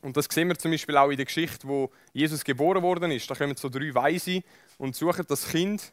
Und 0.00 0.16
das 0.16 0.26
sehen 0.30 0.48
wir 0.48 0.58
zum 0.58 0.70
Beispiel 0.70 0.96
auch 0.96 1.10
in 1.10 1.16
der 1.16 1.26
Geschichte, 1.26 1.68
wo 1.68 1.90
Jesus 2.14 2.44
geboren 2.44 2.82
worden 2.82 3.10
ist. 3.10 3.30
Da 3.30 3.34
kommen 3.34 3.56
so 3.56 3.68
drei 3.68 3.94
Weise 3.94 4.42
und 4.78 4.96
suchen 4.96 5.24
das 5.28 5.48
Kind. 5.48 5.92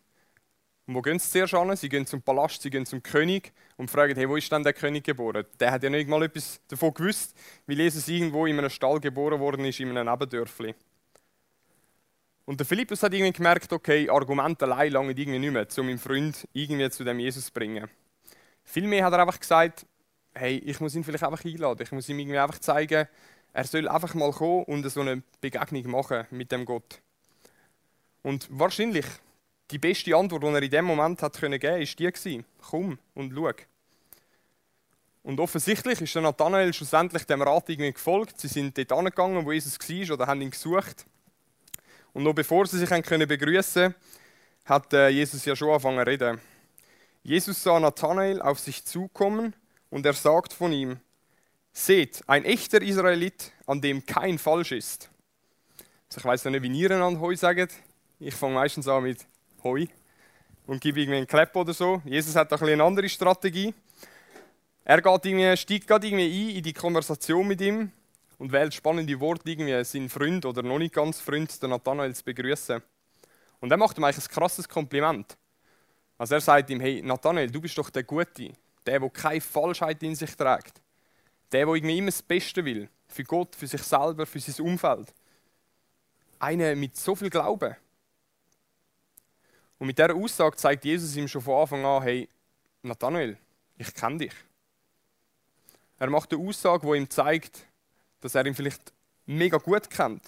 Und 0.88 0.96
wo 0.96 1.02
gehen 1.02 1.20
sie 1.20 1.30
zuerst 1.30 1.54
an? 1.54 1.76
Sie 1.76 1.90
gehen 1.90 2.06
zum 2.06 2.22
Palast, 2.22 2.62
sie 2.62 2.70
gehen 2.70 2.86
zum 2.86 3.04
König 3.04 3.54
und 3.78 3.92
fragen, 3.92 4.16
hey, 4.16 4.28
wo 4.28 4.36
ist 4.36 4.52
denn 4.52 4.64
der 4.64 4.74
König 4.74 5.04
geboren? 5.04 5.46
Der 5.60 5.72
hat 5.72 5.84
ja 5.84 5.90
nicht 5.90 6.10
mal 6.10 6.24
etwas 6.24 6.60
davon 6.68 6.94
gewusst, 6.94 7.36
weil 7.68 7.80
Jesus 7.80 8.08
irgendwo 8.08 8.46
in 8.46 8.58
einem 8.58 8.70
Stall 8.70 9.00
geboren 9.00 9.40
worden 9.40 9.66
ist, 9.66 9.80
in 9.80 9.96
einem 9.96 10.08
Nebendörfli. 10.08 10.76
Und 12.46 12.60
der 12.60 12.66
Philippus 12.66 13.04
hat 13.04 13.14
irgendwie 13.14 13.32
gemerkt, 13.32 13.72
okay, 13.72 14.10
Argumente 14.10 14.66
allein 14.66 14.92
lange 14.92 15.12
irgendwie 15.12 15.40
nicht 15.40 15.54
mehr, 15.54 15.68
um 15.78 15.86
meinen 15.86 16.00
Freund 16.00 16.48
irgendwie 16.54 16.90
zu 16.90 17.04
dem 17.04 17.20
Jesus 17.20 17.46
zu 17.46 17.54
bringen. 17.54 17.88
Vielmehr 18.64 19.06
hat 19.06 19.14
er 19.14 19.20
einfach 19.20 19.40
gesagt, 19.40 19.86
hey, 20.34 20.58
ich 20.58 20.80
muss 20.80 20.96
ihn 20.96 21.04
vielleicht 21.04 21.24
einfach 21.24 21.46
einladen. 21.46 21.84
Ich 21.84 21.92
muss 21.92 22.10
ihm 22.10 22.20
irgendwie 22.20 22.40
einfach 22.40 22.60
zeigen, 22.60 23.08
er 23.54 23.64
soll 23.66 23.88
einfach 23.88 24.14
mal 24.14 24.32
kommen 24.32 24.64
und 24.64 24.90
so 24.90 25.02
eine 25.02 25.24
Begegnung 25.40 25.92
machen 25.92 26.26
mit 26.32 26.52
dem 26.52 26.66
Gott. 26.66 27.02
Und 28.24 28.48
wahrscheinlich 28.50 29.06
die 29.72 29.78
beste 29.78 30.16
Antwort, 30.16 30.44
die 30.44 30.48
er 30.48 30.62
in 30.62 30.72
dem 30.72 30.86
Moment 30.86 31.22
hat 31.22 31.40
können 31.40 31.60
geben, 31.60 31.82
ist 31.82 31.98
die 31.98 32.06
gewesen, 32.06 32.46
komm 32.70 33.00
und 33.14 33.34
schau. 33.34 33.52
Und 35.24 35.40
offensichtlich 35.40 36.02
ist 36.02 36.16
der 36.16 36.24
Nathanael 36.24 36.74
schlussendlich 36.74 37.26
dem 37.26 37.42
Rat 37.42 37.70
irgendwie 37.70 37.94
gefolgt. 37.94 38.40
Sie 38.40 38.48
sind 38.48 38.78
dort 38.78 38.92
angegangen, 38.92 39.46
wo 39.46 39.52
Jesus 39.52 39.78
war, 39.78 40.16
oder 40.16 40.28
haben 40.28 40.42
ihn 40.42 40.50
gesucht. 40.50 41.06
Und 42.14 42.24
noch 42.24 42.34
bevor 42.34 42.66
sie 42.66 42.80
sich 42.80 42.90
können 42.90 43.28
begrüßen, 43.28 43.94
hat 44.66 44.94
äh, 44.94 45.10
Jesus 45.10 45.46
ja 45.46 45.56
schon 45.56 45.70
angefangen 45.70 46.00
zu 46.00 46.08
reden. 46.08 46.42
Jesus 47.24 47.62
sah 47.62 47.80
Nathanael 47.80 48.42
auf 48.42 48.60
sich 48.60 48.84
zukommen 48.84 49.56
und 49.92 50.06
er 50.06 50.14
sagt 50.14 50.54
von 50.54 50.74
ihm: 50.74 51.00
Seht, 51.72 52.24
ein 52.28 52.44
echter 52.44 52.82
Israelit, 52.82 53.52
an 53.68 53.80
dem 53.80 54.06
kein 54.06 54.40
Falsch 54.40 54.72
ist. 54.72 55.10
Also 56.10 56.20
ich 56.20 56.26
weiß 56.26 56.46
nicht, 56.46 56.64
wie 56.64 56.80
ihr 56.80 56.92
an 56.92 57.22
Heu 57.22 57.36
sagt. 57.36 57.74
Ich 58.20 58.36
fange 58.36 58.56
meistens 58.56 58.88
an 58.88 59.04
mit 59.04 59.20
Heu 59.64 59.86
und 60.68 60.82
gebe 60.82 61.02
irgendwie 61.02 61.18
einen 61.18 61.28
Klepp 61.28 61.56
oder 61.56 61.74
so. 61.74 62.02
Jesus 62.06 62.36
hat 62.36 62.52
ein 62.54 62.70
eine 62.70 62.84
andere 62.84 63.10
Strategie. 63.10 63.74
Er 64.84 65.02
geht 65.02 65.26
irgendwie, 65.26 65.58
steigt 65.58 65.88
gerade 65.88 66.08
irgendwie 66.08 66.50
ein 66.50 66.56
in 66.58 66.64
die 66.64 66.74
Konversation 66.74 67.48
mit 67.48 67.62
ihm 67.62 67.92
und 68.40 68.52
wählt 68.52 68.74
spannende 68.74 69.20
Worte, 69.20 69.52
irgendwie 69.52 69.84
seinen 69.84 70.10
Freund 70.10 70.46
oder 70.46 70.64
noch 70.64 70.80
nicht 70.80 70.94
ganz 70.94 71.20
Freund, 71.20 71.62
den 71.62 71.70
Nathanael, 71.70 72.16
zu 72.16 72.24
begrüßen. 72.24 72.82
Und 73.60 73.72
er 73.72 73.78
macht 73.78 73.98
ihm 73.98 74.04
eigentlich 74.04 74.26
ein 74.26 74.34
krasses 74.34 74.68
Kompliment. 74.68 75.38
Also 76.18 76.36
er 76.36 76.42
sagt 76.42 76.70
ihm, 76.70 76.80
hey 76.80 77.02
Nathanael, 77.02 77.50
du 77.50 77.62
bist 77.62 77.78
doch 77.78 77.90
der 77.90 78.04
Gute, 78.04 78.54
der, 78.86 79.00
der 79.00 79.10
keine 79.10 79.42
Falschheit 79.42 80.02
in 80.04 80.16
sich 80.16 80.36
trägt. 80.36 80.82
Der, 81.52 81.66
der 81.66 81.76
irgendwie 81.76 81.98
immer 81.98 82.08
das 82.08 82.22
Beste 82.22 82.64
will. 82.66 82.90
Für 83.08 83.24
Gott, 83.24 83.56
für 83.56 83.68
sich 83.68 83.84
selber, 83.84 84.26
für 84.26 84.40
sein 84.40 84.66
Umfeld. 84.66 85.14
Einer 86.40 86.76
mit 86.76 86.96
so 86.96 87.16
viel 87.16 87.30
Glauben. 87.30 87.76
Und 89.82 89.88
mit 89.88 89.98
dieser 89.98 90.14
Aussage 90.14 90.56
zeigt 90.58 90.86
Jesus 90.86 91.16
ihm 91.16 91.28
schon 91.28 91.42
von 91.42 91.60
Anfang 91.60 91.84
an, 91.84 92.04
hey 92.04 92.30
Nathanael, 92.84 93.36
ich 93.80 93.92
kenne 93.96 94.20
dich. 94.20 94.34
Er 95.98 96.08
macht 96.12 96.32
eine 96.32 96.48
Aussage, 96.48 96.86
die 96.86 96.98
ihm 96.98 97.10
zeigt, 97.10 97.66
dass 98.20 98.36
er 98.36 98.46
ihn 98.46 98.54
vielleicht 98.54 98.94
mega 99.26 99.58
gut 99.58 99.90
kennt. 99.90 100.22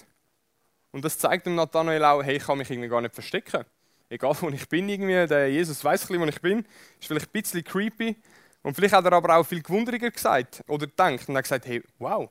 Und 0.90 1.04
das 1.04 1.18
zeigt 1.18 1.46
dem 1.46 1.54
Nathanael 1.54 2.04
auch, 2.04 2.24
hey, 2.24 2.38
ich 2.38 2.42
kann 2.42 2.58
mich 2.58 2.68
irgendwie 2.68 2.88
gar 2.88 3.00
nicht 3.00 3.14
verstecken. 3.14 3.64
Egal, 4.08 4.34
wo 4.40 4.48
ich 4.48 4.68
bin, 4.68 4.88
irgendwie, 4.88 5.24
der 5.24 5.48
Jesus 5.48 5.84
weiß 5.84 6.10
ein 6.10 6.20
wo 6.20 6.24
ich 6.24 6.40
bin. 6.40 6.66
Ist 6.98 7.06
vielleicht 7.06 7.28
ein 7.28 7.40
bisschen 7.40 7.62
creepy. 7.62 8.16
Und 8.64 8.74
vielleicht 8.74 8.94
hat 8.94 9.04
er 9.04 9.12
aber 9.12 9.36
auch 9.36 9.46
viel 9.46 9.62
gewunderiger 9.62 10.10
gesagt 10.10 10.64
oder 10.66 10.88
gedacht 10.88 11.28
und 11.28 11.36
hat 11.36 11.44
gesagt, 11.44 11.66
hey, 11.66 11.80
wow, 12.00 12.28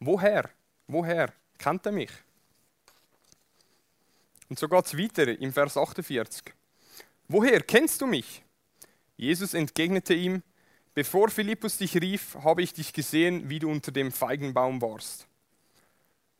woher? 0.00 0.50
Woher 0.86 1.32
kennt 1.56 1.86
er 1.86 1.92
mich? 1.92 2.12
Und 4.50 4.58
so 4.58 4.68
geht 4.68 4.84
es 4.84 4.98
weiter 4.98 5.28
im 5.28 5.50
Vers 5.50 5.74
48. 5.74 6.57
Woher 7.28 7.60
kennst 7.60 8.00
du 8.00 8.06
mich? 8.06 8.42
Jesus 9.16 9.54
entgegnete 9.54 10.14
ihm, 10.14 10.42
Bevor 10.98 11.28
Philippus 11.28 11.76
dich 11.76 11.94
rief, 11.94 12.36
habe 12.42 12.60
ich 12.60 12.72
dich 12.72 12.92
gesehen, 12.92 13.48
wie 13.48 13.60
du 13.60 13.70
unter 13.70 13.92
dem 13.92 14.10
Feigenbaum 14.10 14.82
warst. 14.82 15.28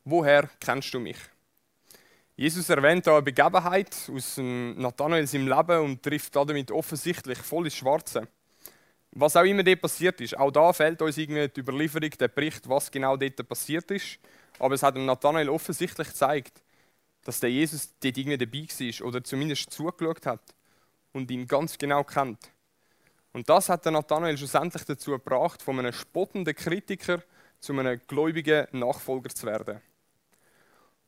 Woher 0.02 0.50
kennst 0.59 0.92
du 0.92 0.99
mich? 0.99 1.16
Jesus 2.35 2.68
erwähnt 2.68 3.07
da 3.07 3.12
eine 3.12 3.23
Begebenheit 3.23 3.95
aus 4.12 4.37
Nathanaels 4.37 5.33
im 5.35 5.47
Leben 5.47 5.85
und 5.85 6.02
trifft 6.02 6.35
damit 6.35 6.73
offensichtlich 6.73 7.38
voll 7.38 7.66
ins 7.66 7.76
Schwarze. 7.76 8.26
Was 9.12 9.37
auch 9.37 9.45
immer 9.45 9.62
dort 9.62 9.80
passiert 9.80 10.21
ist, 10.21 10.37
auch 10.37 10.50
da 10.50 10.73
fehlt 10.73 11.00
uns 11.02 11.18
irgendwie 11.18 11.47
die 11.47 11.61
Überlieferung, 11.61 12.11
der 12.11 12.26
Bericht, 12.26 12.68
was 12.68 12.90
genau 12.90 13.16
dort 13.16 13.49
passiert 13.49 13.88
ist. 13.92 14.18
Aber 14.59 14.75
es 14.75 14.83
hat 14.83 14.97
Nathanael 14.97 15.50
offensichtlich 15.50 16.09
gezeigt, 16.09 16.64
dass 17.23 17.38
der 17.38 17.52
Jesus 17.52 17.95
dort 18.00 18.18
irgendwie 18.18 18.38
dabei 18.38 18.66
war 18.66 19.07
oder 19.07 19.23
zumindest 19.23 19.71
zugeschaut 19.71 20.26
hat 20.26 20.58
und 21.19 21.31
ihn 21.31 21.47
ganz 21.47 21.77
genau 21.77 22.05
kennt. 22.05 22.51
Und 23.33 23.49
das 23.49 23.69
hat 23.69 23.85
der 23.85 23.93
Nathanael 23.93 24.39
schlussendlich 24.39 24.85
dazu 24.85 25.11
gebracht, 25.11 25.63
von 25.63 25.79
einem 25.79 25.93
spottenden 25.93 26.55
Kritiker 26.55 27.23
zu 27.61 27.73
einem 27.73 28.01
gläubigen 28.07 28.67
Nachfolger 28.73 29.29
zu 29.29 29.47
werden. 29.47 29.81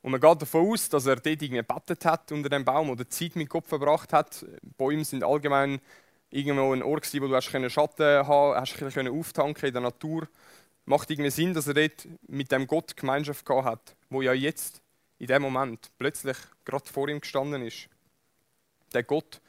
Und 0.02 0.12
man 0.12 0.21
geht 0.21 0.43
davon 0.43 0.71
aus, 0.71 0.88
dass 0.88 1.07
er 1.07 1.17
dort 1.17 1.26
irgendwie 1.26 1.62
gebetet 1.62 2.05
hat 2.05 2.33
unter 2.33 2.49
dem 2.49 2.64
Baum 2.64 2.90
oder 2.90 3.09
Zeit 3.09 3.37
mit 3.37 3.49
Kopf 3.49 3.69
verbracht 3.69 4.12
hat. 4.12 4.45
Bäume 4.79 5.05
sind 5.05 5.23
allgemein 5.23 5.81
irgendwo 6.31 6.73
ein 6.73 6.83
Ort, 6.83 7.12
wo 7.14 7.29
du 7.29 7.35
hast 7.35 7.50
Schatten 7.50 8.26
haben 8.26 8.61
hast 8.61 8.83
auftanken 8.83 9.67
in 9.67 9.73
der 9.73 9.83
Natur. 9.83 10.26
Macht 10.87 11.11
irgendwie 11.11 11.31
Sinn, 11.31 11.55
dass 11.55 11.69
er 11.69 11.75
dort 11.75 12.09
mit 12.26 12.50
dem 12.50 12.67
Gott 12.67 12.97
Gemeinschaft 12.97 13.45
gehabt 13.45 13.67
hat, 13.67 13.97
wo 14.09 14.23
ja 14.23 14.33
jetzt, 14.33 14.81
in 15.19 15.26
dem 15.26 15.43
Moment, 15.43 15.90
plötzlich 15.99 16.37
gerade 16.64 16.88
vor 16.88 17.09
ihm 17.09 17.21
gestanden 17.21 17.62
ist. 17.62 17.88
Der 18.95 19.02
Gott, 19.02 19.40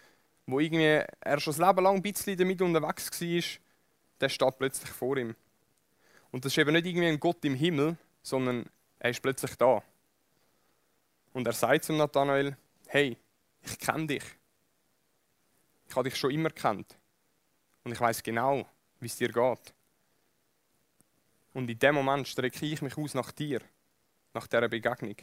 wo 0.51 0.59
irgendwie 0.59 1.03
er 1.19 1.39
schon 1.39 1.53
das 1.53 1.65
Leben 1.65 1.83
lang 1.83 1.95
ein 1.95 2.01
bisschen 2.01 2.37
damit 2.37 2.61
unterwegs 2.61 3.09
war, 3.21 3.61
der 4.19 4.29
steht 4.29 4.57
plötzlich 4.57 4.89
vor 4.89 5.17
ihm. 5.17 5.35
Und 6.31 6.45
das 6.45 6.53
ist 6.53 6.57
eben 6.57 6.73
nicht 6.73 6.85
irgendwie 6.85 7.07
ein 7.07 7.19
Gott 7.19 7.43
im 7.45 7.55
Himmel, 7.55 7.97
sondern 8.21 8.65
er 8.99 9.09
ist 9.09 9.21
plötzlich 9.21 9.55
da. 9.55 9.83
Und 11.33 11.47
er 11.47 11.53
sagt 11.53 11.85
zum 11.85 11.97
Nathanael: 11.97 12.55
Hey, 12.87 13.17
ich 13.61 13.79
kenne 13.79 14.07
dich. 14.07 14.23
Ich 15.87 15.95
habe 15.95 16.09
dich 16.09 16.17
schon 16.17 16.31
immer 16.31 16.49
kennt. 16.49 16.97
Und 17.83 17.91
ich 17.91 17.99
weiß 17.99 18.23
genau, 18.23 18.65
wie 18.99 19.07
es 19.07 19.17
dir 19.17 19.29
geht. 19.29 19.73
Und 21.53 21.69
in 21.69 21.79
dem 21.79 21.95
Moment 21.95 22.27
strecke 22.27 22.65
ich 22.65 22.81
mich 22.81 22.97
aus 22.97 23.13
nach 23.13 23.31
dir, 23.31 23.61
nach 24.33 24.47
dieser 24.47 24.69
Begegnung. 24.69 25.15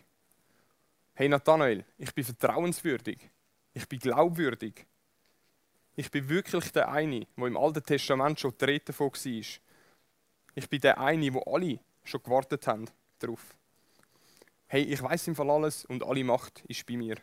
Hey 1.15 1.29
Nathanael, 1.29 1.85
ich 1.97 2.15
bin 2.15 2.25
vertrauenswürdig. 2.25 3.31
Ich 3.73 3.89
bin 3.89 3.99
glaubwürdig. 3.99 4.87
Ich 5.99 6.13
bin 6.13 6.29
wirklich 6.29 6.71
der 6.71 6.93
eine, 6.93 7.27
der 7.37 7.47
im 7.49 7.57
Alten 7.57 7.83
Testament 7.83 8.39
schon 8.39 8.55
die 8.57 8.85
davon 8.85 9.11
war. 9.11 9.61
Ich 10.55 10.71
bin 10.71 10.81
der 10.81 11.01
eine, 11.01 11.35
wo 11.35 11.41
alle 11.41 11.81
schon 12.05 12.23
gewartet 12.23 12.69
haben 12.69 12.85
darauf. 13.19 13.57
Hey, 14.69 14.83
ich 14.83 15.03
weiß 15.03 15.27
im 15.27 15.35
Fall 15.35 15.51
alles 15.51 15.85
und 15.87 16.05
alle 16.05 16.23
Macht 16.23 16.63
ist 16.69 16.87
bei 16.87 16.97
mir. 16.97 17.17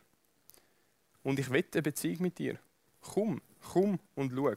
Und 1.24 1.40
ich 1.40 1.50
wette 1.52 1.78
eine 1.78 1.84
Beziehung 1.84 2.24
mit 2.24 2.38
dir. 2.38 2.60
Komm, 3.00 3.42
komm 3.72 3.98
und 4.14 4.34
schau. 4.36 4.52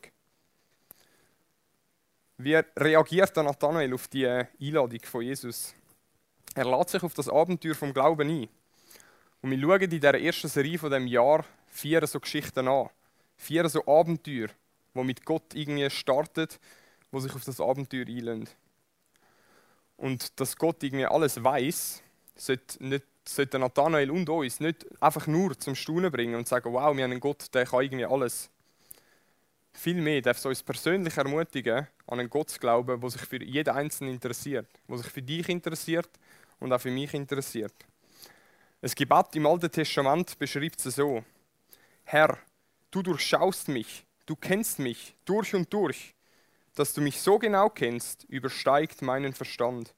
Wie 2.39 2.61
reagiert 2.77 3.37
der 3.37 3.45
Nathanael 3.45 3.95
auf 3.95 4.09
die 4.09 4.27
Einladung 4.27 5.01
von 5.05 5.23
Jesus? 5.23 5.77
Er 6.57 6.65
lädt 6.65 6.89
sich 6.89 7.05
auf 7.05 7.15
das 7.15 7.29
Abenteuer 7.29 7.77
vom 7.77 7.95
Glauben 7.95 8.29
ein. 8.29 8.49
Und 9.43 9.53
wir 9.53 9.61
schauen 9.61 9.83
in 9.83 9.91
dieser 9.91 10.19
ersten 10.19 10.49
Serie 10.49 10.77
von 10.77 10.91
dem 10.91 11.07
Jahr 11.07 11.45
vier 11.69 12.05
so 12.09 12.19
Geschichten 12.19 12.67
an 12.67 12.91
vier 13.39 13.69
so 13.69 13.87
Abenteuer, 13.87 14.49
wo 14.93 15.03
mit 15.03 15.25
Gott 15.25 15.55
irgendwie 15.55 15.89
startet, 15.89 16.61
wo 17.11 17.21
sich 17.21 17.35
auf 17.35 17.45
das 17.45 17.61
Abenteuer 17.61 18.07
einlösen. 18.07 18.49
Und 19.97 20.39
dass 20.39 20.57
Gott 20.57 20.83
irgendwie 20.83 21.07
alles 21.07 21.43
weiß, 21.43 22.03
sollte, 22.37 23.03
sollte 23.27 23.59
Nathanael 23.59 24.11
und 24.11 24.29
uns 24.29 24.61
nicht 24.61 24.87
einfach 25.03 25.27
nur 25.27 25.59
zum 25.59 25.75
Staunen 25.75 26.13
bringen 26.13 26.35
und 26.35 26.47
sagen, 26.47 26.73
wow, 26.73 26.95
wir 26.97 27.05
haben 27.05 27.13
einen 27.13 27.21
Gott, 27.21 27.53
der 27.55 27.67
kann 27.67 27.83
irgendwie 27.83 28.05
alles. 28.05 28.51
Vielmehr 29.73 30.21
darf 30.21 30.39
es 30.39 30.47
uns 30.47 30.63
persönlich 30.63 31.17
ermutigen, 31.17 31.87
an 32.07 32.21
einen 32.21 32.31
Gott 32.31 32.51
zu 32.51 32.59
glauben, 32.59 33.01
der 33.01 33.11
sich 33.11 33.23
für 33.23 33.43
jeden 33.43 33.75
Einzelnen 33.75 34.15
interessiert, 34.15 34.67
der 34.89 34.99
sich 34.99 35.07
für 35.07 35.23
dich 35.23 35.49
interessiert 35.49 36.09
und 36.59 36.73
auch 36.73 36.81
für 36.81 36.91
mich 36.91 37.15
interessiert. 37.15 37.75
Ein 38.81 38.91
Gebet 38.91 39.37
im 39.37 39.47
Alten 39.47 39.71
Testament 39.71 40.39
beschreibt 40.39 40.85
es 40.85 40.95
so: 40.95 41.25
Herr, 42.05 42.39
Du 42.91 43.03
durchschaust 43.03 43.69
mich, 43.69 44.07
du 44.27 44.35
kennst 44.35 44.79
mich 44.79 45.15
durch 45.25 45.55
und 45.55 45.73
durch. 45.73 46.15
Dass 46.75 46.95
du 46.95 47.01
mich 47.01 47.21
so 47.21 47.39
genau 47.39 47.69
kennst, 47.69 48.25
übersteigt 48.25 49.03
meinen 49.03 49.35
Verstand. 49.35 49.95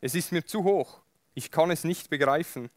Es 0.00 0.14
ist 0.14 0.32
mir 0.32 0.44
zu 0.44 0.64
hoch, 0.64 1.00
ich 1.34 1.50
kann 1.50 1.70
es 1.70 1.84
nicht 1.84 2.10
begreifen. 2.10 2.70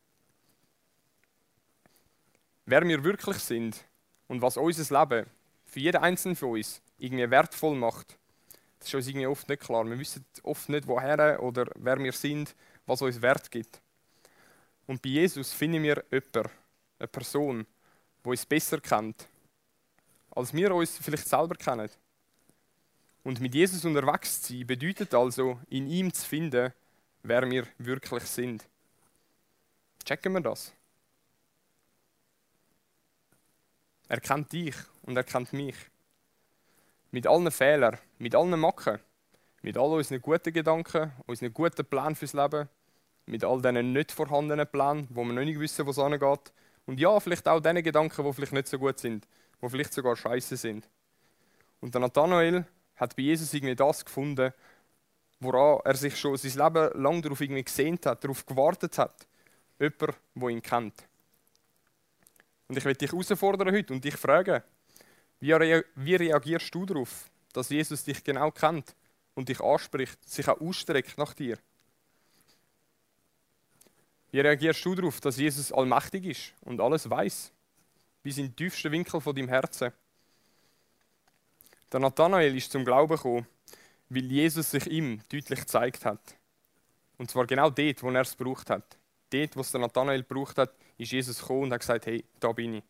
Wer 2.66 2.88
wir 2.88 3.04
wirklich 3.04 3.38
sind 3.38 3.86
und 4.28 4.42
was 4.42 4.58
unser 4.58 5.00
Leben 5.00 5.30
für 5.66 5.80
jeden 5.80 6.02
Einzelnen 6.02 6.36
von 6.36 6.52
uns 6.52 6.82
irgendwie 6.98 7.30
wertvoll 7.30 7.76
macht, 7.76 8.18
das 8.80 8.88
ist 8.90 8.96
uns 8.96 9.08
irgendwie 9.08 9.28
oft 9.28 9.48
nicht 9.48 9.62
klar. 9.62 9.86
Wir 9.86 10.00
wissen 10.00 10.26
oft 10.44 10.70
nicht, 10.70 10.88
woher 10.88 11.42
oder 11.42 11.66
wer 11.76 11.98
wir 12.00 12.12
sind, 12.12 12.56
was 12.86 13.02
uns 13.02 13.22
Wert 13.22 13.50
gibt. 13.52 13.82
Und 14.88 15.02
bei 15.02 15.10
Jesus 15.10 15.54
finden 15.54 15.84
wir 15.84 16.04
jemanden, 16.12 16.52
eine 17.00 17.08
Person, 17.08 17.66
die 18.24 18.30
uns 18.30 18.46
besser 18.46 18.80
kennt 18.80 19.28
als 20.36 20.54
wir 20.54 20.76
uns 20.76 20.98
vielleicht 20.98 21.28
selber 21.28 21.56
kennen. 21.56 21.90
Und 23.24 23.40
mit 23.40 23.56
Jesus 23.56 23.86
unterwegs 23.86 24.42
zu 24.42 24.54
sein, 24.54 24.68
bedeutet 24.68 25.14
also, 25.16 25.60
in 25.70 25.88
ihm 25.88 26.14
zu 26.14 26.28
finden, 26.28 26.74
wer 27.24 27.50
wir 27.50 27.66
wirklich 27.80 28.24
sind. 28.24 28.68
Checken 30.04 30.34
wir 30.34 30.42
das? 30.42 30.74
Er 34.08 34.20
kennt 34.20 34.52
dich 34.52 34.76
und 35.02 35.18
er 35.18 35.24
kennt 35.24 35.52
mich. 35.54 35.76
Mit 37.10 37.26
allen 37.26 37.50
Fehlern, 37.50 37.98
mit 38.20 38.36
allen 38.36 38.60
Macken, 38.60 39.00
mit 39.64 39.78
all 39.78 39.94
unseren 39.94 40.22
guten 40.22 40.54
Gedanken, 40.54 41.12
unseren 41.26 41.54
guten 41.54 41.86
Plänen 41.86 42.16
fürs 42.16 42.34
Leben, 42.34 42.70
mit 43.26 43.44
all 43.44 43.62
diesen 43.62 43.94
nicht 43.94 44.12
vorhandenen 44.12 44.68
Plänen, 44.68 45.08
wo 45.10 45.24
wir 45.24 45.34
noch 45.34 45.44
nicht 45.44 45.60
wissen, 45.60 45.88
wo 45.88 45.90
es 45.90 45.98
angeht. 45.98 46.54
Und 46.86 47.00
ja, 47.00 47.20
vielleicht 47.20 47.48
auch 47.48 47.60
diesen 47.60 47.82
Gedanken, 47.82 48.24
die 48.24 48.34
vielleicht 48.34 48.54
nicht 48.54 48.68
so 48.68 48.78
gut 48.78 49.00
sind 49.00 49.26
die 49.66 49.72
vielleicht 49.72 49.94
sogar 49.94 50.16
scheiße 50.16 50.58
sind. 50.58 50.88
Und 51.80 51.94
der 51.94 52.02
Nathanael 52.02 52.66
hat 52.96 53.16
bei 53.16 53.24
Jesus 53.24 53.54
irgendwie 53.54 53.76
das 53.76 54.06
gefunden, 54.06 54.54
woran 55.40 55.82
er 55.84 55.96
sich 55.96 56.18
schon 56.18 56.38
sein 56.38 56.52
Leben 56.52 57.02
lang 57.02 57.22
darauf 57.22 57.42
irgendwie 57.42 57.64
gesehnt 57.64 58.06
hat, 58.06 58.24
darauf 58.24 58.46
gewartet 58.46 58.98
hat. 58.98 59.28
Jemand, 59.80 60.18
der 60.36 60.50
ihn 60.50 60.62
kennt. 60.62 60.94
Und 62.68 62.78
ich 62.78 62.86
will 62.86 62.96
dich 62.96 63.12
herausfordern 63.12 63.76
heute 63.76 63.94
und 63.94 64.04
dich 64.04 64.16
fragen, 64.16 64.64
wie, 65.40 65.84
wie 65.96 66.16
reagierst 66.16 66.74
du 66.74 66.86
darauf, 66.86 67.30
dass 67.54 67.70
Jesus 67.70 68.04
dich 68.04 68.24
genau 68.24 68.52
kennt 68.52 68.96
und 69.36 69.50
dich 69.50 69.60
anspricht, 69.62 70.28
sich 70.28 70.48
auch 70.48 70.60
ausstreckt 70.60 71.18
nach 71.18 71.34
dir? 71.34 71.58
Wie 74.32 74.40
reagierst 74.40 74.84
du 74.84 74.96
darauf, 74.96 75.22
dass 75.22 75.38
Jesus 75.38 75.72
allmächtig 75.72 76.26
ist 76.26 76.54
und 76.62 76.82
alles 76.82 77.10
weiß? 77.10 77.52
Bis 78.26 78.40
in 78.40 78.48
den 78.48 78.56
tiefsten 78.56 78.92
Winkel 78.92 79.22
von 79.22 79.36
deinem 79.36 79.50
Herzen. 79.50 79.92
Der 81.92 82.00
Nathanael 82.00 82.58
ist 82.58 82.72
zum 82.72 82.84
Glauben 82.84 83.16
gekommen, 83.16 83.46
weil 84.10 84.24
Jesus 84.32 84.72
sich 84.72 84.88
ihm 84.88 85.22
deutlich 85.32 85.60
gezeigt 85.60 86.06
hat. 86.06 86.36
Und 87.20 87.30
zwar 87.30 87.46
genau 87.46 87.70
dort, 87.70 88.02
wo 88.02 88.10
er 88.10 88.22
es 88.22 88.36
gebraucht 88.36 88.72
hat. 88.72 88.98
Dort, 89.30 89.56
wo 89.56 89.62
es 89.62 89.70
der 89.70 89.80
Nathanael 89.80 90.24
gebraucht 90.24 90.58
hat, 90.58 90.74
ist 90.98 91.12
Jesus 91.12 91.38
gekommen 91.38 91.66
und 91.66 91.74
hat 91.74 91.82
gesagt, 91.82 92.08
hey, 92.08 92.26
da 92.40 92.52
bin 92.52 92.74
ich. 92.74 92.84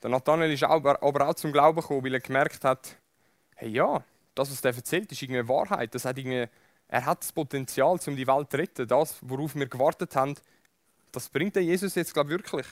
Der 0.00 0.10
Nathanael 0.10 0.52
ist 0.52 0.62
aber, 0.62 1.02
auch 1.02 1.34
zum 1.34 1.50
Glauben 1.50 1.80
gekommen, 1.80 2.04
weil 2.04 2.14
er 2.14 2.20
gemerkt 2.20 2.62
hat, 2.62 2.96
hey 3.56 3.70
ja, 3.70 4.04
das, 4.36 4.52
was 4.52 4.64
er 4.64 4.76
erzählt, 4.76 5.10
ist 5.10 5.20
irgendwie 5.20 5.48
Wahrheit. 5.48 5.92
Das 5.92 6.04
hat 6.04 6.16
irgendwie, 6.16 6.46
er 6.86 7.04
hat 7.04 7.22
das 7.22 7.32
Potenzial, 7.32 7.98
um 8.06 8.14
die 8.14 8.28
Welt 8.28 8.48
zu 8.48 8.58
retten. 8.58 8.86
Das, 8.86 9.18
worauf 9.22 9.56
wir 9.56 9.66
gewartet 9.66 10.14
haben, 10.14 10.36
das 11.10 11.28
bringt 11.28 11.56
der 11.56 11.64
Jesus 11.64 11.96
jetzt, 11.96 12.14
glaube 12.14 12.30
ich, 12.30 12.38
wirklich. 12.38 12.66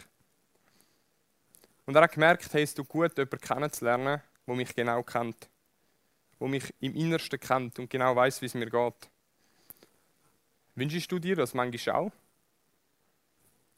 Und 1.86 1.94
er 1.94 2.02
hat 2.02 2.12
gemerkt, 2.12 2.52
hey, 2.52 2.62
es 2.62 2.74
tut 2.74 2.88
gut, 2.88 3.16
jemanden 3.16 3.40
kennenzulernen, 3.40 4.20
der 4.46 4.54
mich 4.54 4.74
genau 4.74 5.02
kennt. 5.02 5.48
Der 6.38 6.48
mich 6.48 6.74
im 6.80 6.94
Innersten 6.94 7.40
kennt 7.40 7.78
und 7.78 7.88
genau 7.88 8.14
weiß, 8.14 8.42
wie 8.42 8.46
es 8.46 8.54
mir 8.54 8.68
geht. 8.68 9.10
Wünschst 10.74 11.10
du 11.10 11.18
dir 11.18 11.36
das 11.36 11.54
manchmal 11.54 11.96
auch? 11.96 12.12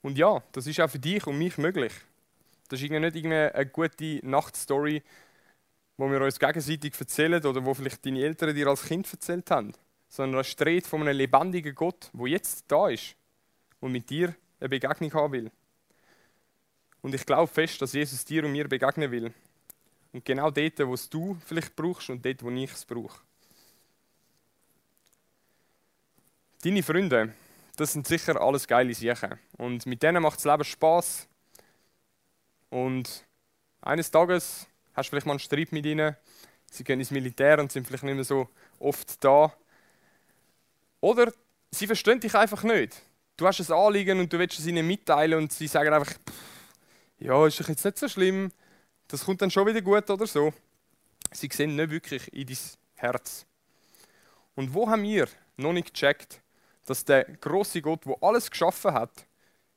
Und 0.02 0.18
ja, 0.18 0.42
das 0.52 0.66
ist 0.66 0.80
auch 0.80 0.90
für 0.90 0.98
dich 0.98 1.26
und 1.26 1.38
mich 1.38 1.58
möglich. 1.58 1.92
Das 2.68 2.80
ist 2.80 2.90
nicht 2.90 3.24
eine 3.24 3.66
gute 3.66 4.20
Nachtstory, 4.22 5.02
wo 5.96 6.10
wir 6.10 6.20
uns 6.20 6.38
gegenseitig 6.38 6.98
erzählen 6.98 7.44
oder 7.44 7.64
wo 7.64 7.74
vielleicht 7.74 8.04
deine 8.04 8.22
Eltern 8.22 8.54
dir 8.54 8.66
als 8.68 8.84
Kind 8.84 9.10
erzählt 9.12 9.50
haben. 9.50 9.72
sondern 10.08 10.40
es 10.40 10.48
steht 10.48 10.86
von 10.86 11.02
einem 11.02 11.16
lebendigen 11.16 11.74
Gott, 11.74 12.10
wo 12.12 12.26
jetzt 12.26 12.64
da 12.68 12.88
ist 12.88 13.14
und 13.80 13.92
mit 13.92 14.08
dir 14.10 14.34
eine 14.60 14.68
Begegnung 14.68 15.12
haben 15.14 15.32
will. 15.32 15.50
Und 17.02 17.14
ich 17.14 17.24
glaube 17.24 17.52
fest, 17.52 17.80
dass 17.80 17.92
Jesus 17.92 18.24
dir 18.24 18.44
und 18.44 18.52
mir 18.52 18.68
begegnen 18.68 19.10
will. 19.10 19.32
Und 20.12 20.24
genau 20.24 20.50
dort, 20.50 20.78
wo 20.86 20.94
es 20.94 21.08
du 21.08 21.38
vielleicht 21.46 21.76
brauchst 21.76 22.10
und 22.10 22.24
dort, 22.24 22.42
wo 22.42 22.50
ich 22.50 22.72
es 22.72 22.84
brauche. 22.84 23.20
Deine 26.62 26.82
Freunde, 26.82 27.34
das 27.76 27.92
sind 27.92 28.06
sicher 28.06 28.40
alles 28.40 28.66
geile 28.66 28.92
Sachen. 28.94 29.38
Und 29.56 29.86
mit 29.86 30.02
denen 30.02 30.22
macht 30.22 30.38
das 30.38 30.44
Leben 30.44 30.64
Spaß. 30.64 31.28
Und 32.70 33.24
eines 33.80 34.10
Tages 34.10 34.66
hast 34.94 35.06
du 35.06 35.10
vielleicht 35.10 35.26
mal 35.26 35.32
einen 35.32 35.40
Streit 35.40 35.70
mit 35.70 35.86
ihnen. 35.86 36.16
Sie 36.70 36.84
gehen 36.84 36.98
ins 36.98 37.12
Militär 37.12 37.60
und 37.60 37.70
sind 37.70 37.86
vielleicht 37.86 38.02
nicht 38.02 38.16
mehr 38.16 38.24
so 38.24 38.48
oft 38.80 39.22
da. 39.22 39.52
Oder 41.00 41.32
sie 41.70 41.86
verstehen 41.86 42.20
dich 42.20 42.34
einfach 42.34 42.64
nicht. 42.64 43.00
Du 43.36 43.46
hast 43.46 43.60
ein 43.60 43.72
Anliegen 43.72 44.18
und 44.18 44.32
du 44.32 44.38
willst 44.38 44.58
es 44.58 44.66
ihnen 44.66 44.86
mitteilen 44.86 45.38
und 45.38 45.52
sie 45.52 45.68
sagen 45.68 45.92
einfach, 45.92 46.12
ja, 47.18 47.46
ist 47.46 47.58
jetzt 47.58 47.84
nicht 47.84 47.98
so 47.98 48.08
schlimm, 48.08 48.50
das 49.08 49.24
kommt 49.24 49.42
dann 49.42 49.50
schon 49.50 49.66
wieder 49.66 49.80
gut 49.80 50.08
oder 50.10 50.26
so. 50.26 50.52
Sie 51.32 51.48
sehen 51.52 51.76
nicht 51.76 51.90
wirklich 51.90 52.32
in 52.32 52.46
dein 52.46 52.58
Herz. 52.94 53.46
Und 54.54 54.72
wo 54.74 54.88
haben 54.88 55.02
wir 55.02 55.28
noch 55.56 55.72
nicht 55.72 55.92
gecheckt, 55.92 56.40
dass 56.84 57.04
der 57.04 57.24
große 57.24 57.82
Gott, 57.82 58.06
wo 58.06 58.14
alles 58.14 58.50
geschaffen 58.50 58.92
hat, 58.92 59.26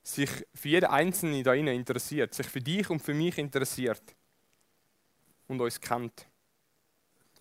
sich 0.04 0.30
für 0.54 0.70
jeden 0.70 0.90
Einzelnen 0.90 1.44
da 1.44 1.54
innen 1.54 1.76
interessiert, 1.76 2.34
sich 2.34 2.48
für 2.48 2.62
dich 2.62 2.90
und 2.90 3.02
für 3.02 3.14
mich 3.14 3.38
interessiert 3.38 4.02
und 5.48 5.62
uns 5.62 5.80
kennt. 5.80 6.26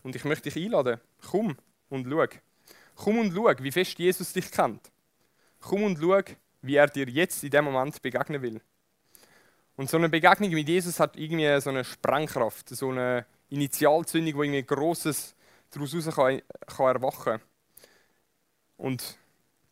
Und 0.03 0.17
ich 0.17 0.25
möchte 0.25 0.51
dich 0.51 0.65
einladen, 0.65 1.01
komm 1.31 1.57
und 1.89 2.07
schau. 2.09 2.27
Komm 2.97 3.19
und 3.19 3.33
schau, 3.35 3.53
wie 3.61 3.73
fest 3.73 3.99
Jesus 3.99 4.33
dich 4.33 4.51
kennt. 4.51 4.91
Komm 5.61 5.85
und 5.85 5.99
schau, 5.99 6.21
wie 6.63 6.77
er 6.77 6.89
dir 6.89 7.09
jetzt 7.09 7.43
in 7.45 7.51
dem 7.51 7.67
Moment 7.67 8.01
begegnen 8.03 8.43
will. 8.43 8.61
Und 9.77 9.89
so 9.89 9.97
eine 9.97 10.09
Begegnung 10.09 10.51
mit 10.51 10.69
Jesus 10.69 11.01
hat 11.01 11.17
irgendwie 11.17 11.61
so 11.61 11.71
eine 11.71 11.85
Sprengkraft, 11.85 12.69
so 12.69 12.91
eine 12.91 13.25
Initialzündung, 13.49 14.35
wo 14.35 14.43
irgendwie 14.43 14.63
Großes 14.63 15.35
daraus 15.71 15.95
raus 15.95 16.15
kann, 16.15 16.43
kann 16.67 16.87
erwachen. 16.87 17.41
Und 18.77 19.19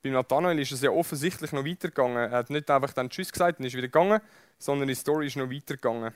bei 0.03 0.11
Nathanael 0.11 0.59
ist 0.59 0.73
es 0.73 0.83
ja 0.83 0.91
offensichtlich 0.91 1.53
noch 1.53 1.65
weitergegangen. 1.65 2.17
Er 2.17 2.39
hat 2.39 2.51
nicht 2.51 2.71
einfach 2.71 2.93
dann 2.93 3.11
Tschüss 3.11 3.33
gesagt 3.33 3.59
und 3.59 3.67
ist 3.67 3.75
wieder 3.75 3.89
gegangen, 3.89 4.21
sondern 4.59 4.89
die 4.89 4.95
Story 4.95 5.27
ist 5.27 5.37
noch 5.37 5.51
weitergegangen. 5.51 6.15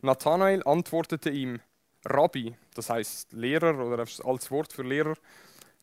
Nathanael 0.00 0.62
antwortete 0.64 1.30
ihm, 1.30 1.60
Rabbi, 2.04 2.54
das 2.74 2.90
heißt 2.90 3.32
Lehrer 3.32 3.78
oder 3.78 4.04
als 4.24 4.50
Wort 4.50 4.72
für 4.72 4.82
Lehrer, 4.82 5.14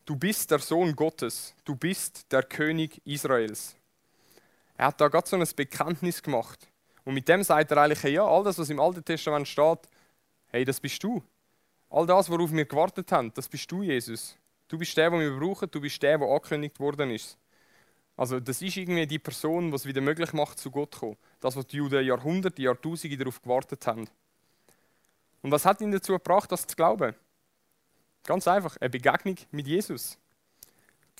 du 0.04 0.16
bist 0.16 0.50
der 0.50 0.60
Sohn 0.60 0.94
Gottes, 0.94 1.54
du 1.64 1.74
bist 1.74 2.30
der 2.32 2.42
König 2.44 3.00
Israels. 3.04 3.76
Er 4.76 4.86
hat 4.86 5.00
da 5.00 5.08
gerade 5.08 5.28
so 5.28 5.36
ein 5.36 5.46
Bekenntnis 5.56 6.22
gemacht. 6.22 6.68
Und 7.04 7.14
mit 7.14 7.28
dem 7.28 7.42
sagt 7.42 7.70
er 7.70 7.78
eigentlich, 7.78 8.02
hey, 8.02 8.12
ja, 8.12 8.24
all 8.24 8.44
das, 8.44 8.58
was 8.58 8.70
im 8.70 8.80
Alten 8.80 9.04
Testament 9.04 9.48
steht, 9.48 9.80
hey, 10.46 10.64
das 10.64 10.80
bist 10.80 11.02
du. 11.02 11.22
All 11.90 12.06
das, 12.06 12.30
worauf 12.30 12.52
wir 12.52 12.64
gewartet 12.64 13.10
haben, 13.12 13.32
das 13.34 13.48
bist 13.48 13.70
du, 13.70 13.82
Jesus. 13.82 14.36
Du 14.68 14.78
bist 14.78 14.96
der, 14.96 15.10
den 15.10 15.20
wir 15.20 15.38
brauchen, 15.38 15.70
du 15.70 15.80
bist 15.80 16.02
der, 16.02 16.18
der 16.18 16.28
angekündigt 16.28 16.80
worden 16.80 17.10
ist. 17.10 17.36
Also 18.16 18.40
das 18.40 18.62
ist 18.62 18.76
irgendwie 18.76 19.06
die 19.06 19.18
Person, 19.18 19.70
die 19.70 19.76
es 19.76 19.84
wieder 19.86 20.00
möglich 20.00 20.32
macht, 20.32 20.58
zu 20.58 20.70
Gott 20.70 20.94
zu 20.94 21.00
kommen. 21.00 21.16
Das, 21.40 21.56
was 21.56 21.66
die 21.66 21.78
Juden 21.78 22.04
Jahrhunderte, 22.04 22.62
Jahrtausende 22.62 23.16
darauf 23.16 23.42
gewartet 23.42 23.86
haben. 23.86 24.08
Und 25.42 25.50
was 25.50 25.64
hat 25.64 25.80
ihn 25.80 25.90
dazu 25.90 26.12
gebracht, 26.12 26.52
das 26.52 26.66
zu 26.66 26.76
glauben? 26.76 27.14
Ganz 28.24 28.46
einfach, 28.46 28.76
eine 28.76 28.90
Begegnung 28.90 29.36
mit 29.50 29.66
Jesus. 29.66 30.16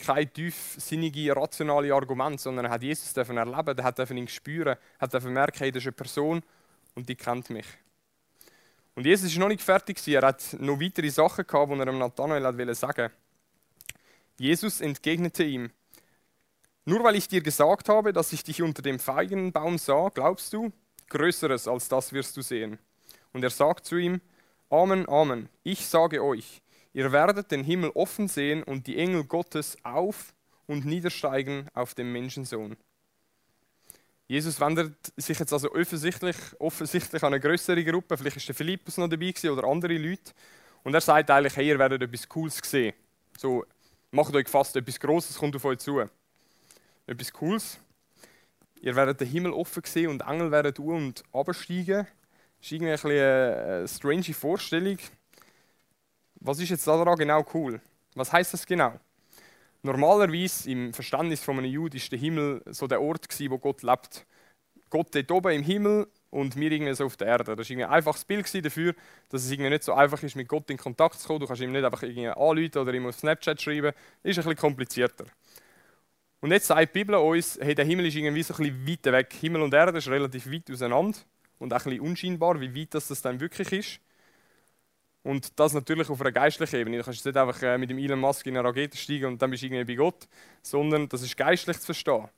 Kein 0.04 0.32
tiefsinnige, 0.32 1.36
rationale 1.36 1.94
Argument, 1.94 2.40
sondern 2.40 2.64
er 2.64 2.72
hat 2.72 2.82
Jesus 2.82 3.16
erleben, 3.16 3.78
er 3.78 3.84
hat 3.84 4.10
ihn 4.10 4.26
spüren, 4.26 4.76
hat 4.98 5.24
merken, 5.24 5.58
hey, 5.58 5.70
das 5.70 5.82
ist 5.82 5.86
eine 5.86 5.92
Person 5.92 6.42
und 6.96 7.08
die 7.08 7.14
kennt 7.14 7.50
mich. 7.50 7.66
Und 8.96 9.06
Jesus 9.06 9.30
ist 9.30 9.38
noch 9.38 9.46
nicht 9.46 9.62
fertig, 9.62 9.96
er 10.08 10.26
hat 10.26 10.56
noch 10.58 10.80
weitere 10.80 11.08
Sachen 11.08 11.46
gehabt, 11.46 11.72
die 11.72 11.78
er 11.78 11.86
dem 11.86 11.98
Nathanael 11.98 12.74
sagen. 12.74 13.10
Jesus 14.38 14.80
entgegnete 14.80 15.44
ihm, 15.44 15.70
nur 16.84 17.04
weil 17.04 17.14
ich 17.14 17.28
dir 17.28 17.40
gesagt 17.40 17.88
habe, 17.88 18.12
dass 18.12 18.32
ich 18.32 18.42
dich 18.42 18.60
unter 18.60 18.82
dem 18.82 18.98
Feigenbaum 18.98 19.78
sah, 19.78 20.08
glaubst 20.08 20.52
du, 20.52 20.72
Größeres 21.10 21.68
als 21.68 21.88
das 21.88 22.12
wirst 22.12 22.36
du 22.36 22.42
sehen. 22.42 22.78
Und 23.32 23.44
er 23.44 23.50
sagt 23.50 23.86
zu 23.86 23.96
ihm, 23.96 24.20
Amen, 24.68 25.08
Amen, 25.08 25.48
ich 25.62 25.86
sage 25.86 26.24
euch, 26.24 26.61
ihr 26.92 27.12
werdet 27.12 27.50
den 27.50 27.64
Himmel 27.64 27.90
offen 27.94 28.28
sehen 28.28 28.62
und 28.62 28.86
die 28.86 28.98
Engel 28.98 29.24
Gottes 29.24 29.76
auf 29.82 30.34
und 30.66 30.84
niedersteigen 30.84 31.68
auf 31.74 31.94
den 31.94 32.12
Menschensohn. 32.12 32.76
Jesus 34.28 34.58
wendet 34.60 34.94
sich 35.16 35.38
jetzt 35.38 35.52
also 35.52 35.70
offensichtlich, 35.72 36.36
offensichtlich 36.58 37.22
an 37.22 37.34
eine 37.34 37.40
größere 37.40 37.84
Gruppe, 37.84 38.16
vielleicht 38.16 38.38
ist 38.38 38.48
der 38.48 38.54
Philippus 38.54 38.96
noch 38.96 39.08
dabei 39.08 39.34
oder 39.50 39.64
andere 39.64 39.96
Leute, 39.98 40.32
und 40.84 40.94
er 40.94 41.00
sagt 41.00 41.30
eigentlich, 41.30 41.56
hey, 41.56 41.68
ihr 41.68 41.78
werdet 41.78 42.02
etwas 42.02 42.28
Cooles 42.28 42.58
sehen. 42.64 42.94
So, 43.38 43.64
macht 44.10 44.34
euch 44.34 44.48
fast 44.48 44.74
etwas 44.76 44.98
Großes 44.98 45.36
kommt 45.36 45.54
auf 45.56 45.64
euch 45.64 45.78
zu. 45.78 46.02
Etwas 47.06 47.32
Cooles. 47.32 47.78
Ihr 48.80 48.96
werdet 48.96 49.20
den 49.20 49.28
Himmel 49.28 49.52
offen 49.52 49.82
sehen 49.84 50.10
und 50.10 50.22
Engel 50.22 50.50
werden 50.50 50.74
um 50.78 51.06
und 51.06 51.22
absteigen. 51.32 52.06
Das 52.58 52.66
ist 52.66 52.72
irgendwie 52.72 53.20
eine, 53.20 53.86
strange 53.86 54.34
Vorstellung. 54.34 54.98
Was 56.44 56.58
ist 56.58 56.70
jetzt 56.70 56.86
daran 56.88 57.16
genau 57.16 57.46
cool? 57.54 57.80
Was 58.16 58.32
heißt 58.32 58.52
das 58.52 58.66
genau? 58.66 58.98
Normalerweise 59.84 60.68
im 60.68 60.92
Verständnis 60.92 61.40
von 61.40 61.56
einem 61.56 61.70
Juden 61.70 61.96
ist 61.96 62.10
der 62.10 62.18
Himmel 62.18 62.62
so 62.66 62.88
der 62.88 63.00
Ort 63.00 63.28
wo 63.48 63.58
Gott 63.58 63.84
lebt. 63.84 64.26
Gott 64.90 65.14
dort 65.14 65.30
oben 65.30 65.52
im 65.52 65.62
Himmel 65.62 66.08
und 66.30 66.56
wir 66.56 66.72
irgendwie 66.72 66.94
so 66.94 67.06
auf 67.06 67.16
der 67.16 67.28
Erde. 67.28 67.54
Das 67.54 67.70
war 67.70 67.76
ein 67.76 67.84
einfaches 67.84 68.24
Bild 68.24 68.64
dafür, 68.64 68.92
dass 69.28 69.44
es 69.44 69.52
irgendwie 69.52 69.70
nicht 69.70 69.84
so 69.84 69.92
einfach 69.92 70.20
ist, 70.24 70.34
mit 70.34 70.48
Gott 70.48 70.68
in 70.70 70.78
Kontakt 70.78 71.20
zu 71.20 71.28
kommen. 71.28 71.38
Du 71.38 71.46
kannst 71.46 71.62
ihm 71.62 71.70
nicht 71.70 71.84
einfach 71.84 72.02
irgendwie 72.02 72.26
anrufen 72.26 72.78
oder 72.78 72.92
ihm 72.92 73.06
auf 73.06 73.14
Snapchat 73.14 73.62
schreiben. 73.62 73.92
Das 74.22 74.30
ist 74.32 74.38
ein 74.38 74.44
bisschen 74.44 74.56
komplizierter. 74.56 75.26
Und 76.40 76.50
jetzt 76.50 76.66
sagt 76.66 76.92
die 76.92 76.98
Bibel 76.98 77.14
uns, 77.14 77.56
hey, 77.62 77.76
der 77.76 77.84
Himmel 77.84 78.06
ist 78.06 78.16
irgendwie 78.16 78.42
so 78.42 78.52
ein 78.54 78.84
bisschen 78.84 78.88
weit 78.88 79.12
weg. 79.12 79.32
Himmel 79.40 79.62
und 79.62 79.72
Erde 79.74 79.96
ist 79.96 80.08
relativ 80.08 80.50
weit 80.50 80.68
auseinander 80.72 81.18
und 81.60 81.72
auch 81.72 81.78
ein 81.78 81.84
bisschen 81.84 82.00
unscheinbar, 82.00 82.60
wie 82.60 82.74
weit 82.74 82.94
das 82.94 83.22
dann 83.22 83.38
wirklich 83.38 83.72
ist. 83.72 84.00
Und 85.22 85.58
das 85.58 85.72
natürlich 85.72 86.10
auf 86.10 86.20
einer 86.20 86.32
geistlichen 86.32 86.80
Ebene. 86.80 86.98
Du 86.98 87.04
kannst 87.04 87.24
nicht 87.24 87.36
einfach 87.36 87.62
äh, 87.62 87.78
mit 87.78 87.90
dem 87.90 87.98
Elon 87.98 88.18
Musk 88.18 88.46
in 88.46 88.56
eine 88.56 88.66
Rakete 88.66 88.96
steigen 88.96 89.26
und 89.26 89.42
dann 89.42 89.50
bist 89.50 89.62
du 89.62 89.66
irgendwie 89.66 89.94
bei 89.94 89.94
Gott, 89.94 90.26
sondern 90.62 91.08
das 91.08 91.22
ist 91.22 91.36
geistlich 91.36 91.78
zu 91.78 91.86
verstehen 91.86 92.28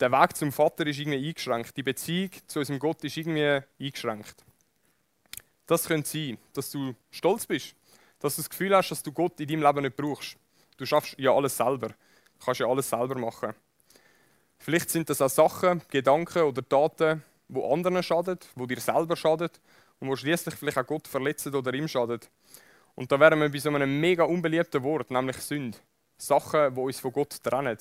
der 0.00 0.12
Weg 0.12 0.36
zum 0.36 0.52
Vater 0.52 0.86
ist 0.86 0.98
irgendwie 0.98 1.28
eingeschränkt. 1.28 1.76
Die 1.76 1.82
Beziehung 1.82 2.30
zu 2.46 2.58
unserem 2.58 2.78
Gott 2.78 3.02
ist 3.04 3.16
irgendwie 3.16 3.62
eingeschränkt. 3.80 4.44
Das 5.66 5.86
könnte 5.86 6.08
sein, 6.08 6.38
dass 6.52 6.70
du 6.70 6.94
stolz 7.10 7.46
bist, 7.46 7.74
dass 8.20 8.36
du 8.36 8.42
das 8.42 8.50
Gefühl 8.50 8.76
hast, 8.76 8.90
dass 8.90 9.02
du 9.02 9.12
Gott 9.12 9.40
in 9.40 9.48
deinem 9.48 9.62
Leben 9.62 9.82
nicht 9.82 9.96
brauchst. 9.96 10.36
Du 10.76 10.86
schaffst 10.86 11.18
ja 11.18 11.32
alles 11.32 11.56
selber. 11.56 11.88
Du 11.88 12.44
kannst 12.44 12.60
ja 12.60 12.66
alles 12.66 12.88
selber 12.88 13.18
machen. 13.18 13.54
Vielleicht 14.58 14.90
sind 14.90 15.10
das 15.10 15.20
auch 15.20 15.30
Sachen, 15.30 15.82
Gedanken 15.88 16.42
oder 16.42 16.66
Taten, 16.66 17.22
die 17.48 17.62
anderen 17.62 18.02
schaden, 18.02 18.38
die 18.54 18.66
dir 18.66 18.80
selber 18.80 19.16
schaden 19.16 19.50
und 20.00 20.08
wo 20.08 20.16
schließlich 20.16 20.54
vielleicht 20.54 20.78
auch 20.78 20.86
Gott 20.86 21.08
verletzen 21.08 21.54
oder 21.54 21.72
ihm 21.74 21.88
schaden. 21.88 22.20
Und 22.94 23.12
da 23.12 23.20
wären 23.20 23.40
wir 23.40 23.50
bei 23.50 23.58
so 23.58 23.68
einem 23.70 24.00
mega 24.00 24.24
unbeliebten 24.24 24.82
Wort, 24.82 25.10
nämlich 25.10 25.36
Sünde. 25.36 25.78
Sachen, 26.18 26.74
die 26.74 26.80
uns 26.80 26.98
von 26.98 27.12
Gott 27.12 27.42
trennen. 27.42 27.76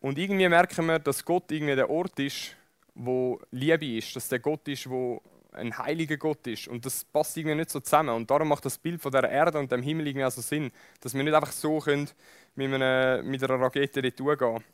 Und 0.00 0.16
irgendwie 0.16 0.48
merken 0.48 0.86
wir, 0.86 1.00
dass 1.00 1.24
Gott 1.24 1.50
irgendwie 1.50 1.74
der 1.74 1.90
Ort 1.90 2.18
ist, 2.20 2.56
wo 2.94 3.40
Liebe 3.50 3.96
ist, 3.96 4.14
dass 4.14 4.28
der 4.28 4.38
Gott 4.38 4.66
ist, 4.68 4.88
wo 4.88 5.20
ein 5.52 5.76
heiliger 5.76 6.16
Gott 6.16 6.46
ist. 6.46 6.68
Und 6.68 6.86
das 6.86 7.04
passt 7.04 7.36
irgendwie 7.36 7.56
nicht 7.56 7.70
so 7.70 7.80
zusammen. 7.80 8.10
Und 8.10 8.30
darum 8.30 8.48
macht 8.48 8.64
das 8.64 8.78
Bild 8.78 9.00
von 9.00 9.10
der 9.10 9.28
Erde 9.28 9.58
und 9.58 9.72
dem 9.72 9.82
Himmel 9.82 10.06
irgendwie 10.06 10.24
also 10.24 10.40
Sinn, 10.40 10.70
dass 11.00 11.14
wir 11.14 11.22
nicht 11.22 11.34
einfach 11.34 11.52
so 11.52 11.78
können, 11.80 12.08
mit, 12.54 12.72
einer, 12.72 13.22
mit 13.22 13.42
einer 13.42 13.60
Rakete 13.60 14.02
dort 14.02 14.38
gehen. 14.38 14.64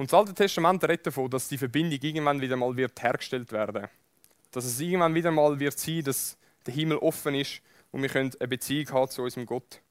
Und 0.00 0.10
das 0.10 0.18
Alte 0.18 0.32
Testament 0.32 0.82
redet 0.84 1.08
davon, 1.08 1.28
dass 1.28 1.46
die 1.46 1.58
Verbindung 1.58 1.98
irgendwann 2.00 2.40
wieder 2.40 2.56
mal 2.56 2.74
wird 2.74 3.02
hergestellt 3.02 3.52
werden. 3.52 3.86
Dass 4.50 4.64
es 4.64 4.80
irgendwann 4.80 5.14
wieder 5.14 5.30
mal 5.30 5.60
wird 5.60 5.78
sein, 5.78 6.02
dass 6.02 6.38
der 6.64 6.72
Himmel 6.72 6.96
offen 6.96 7.34
ist 7.34 7.60
und 7.90 8.00
wir 8.00 8.08
können 8.08 8.32
eine 8.40 8.48
Beziehung 8.48 8.90
haben 8.92 9.10
zu 9.10 9.20
unserem 9.20 9.44
Gott. 9.44 9.82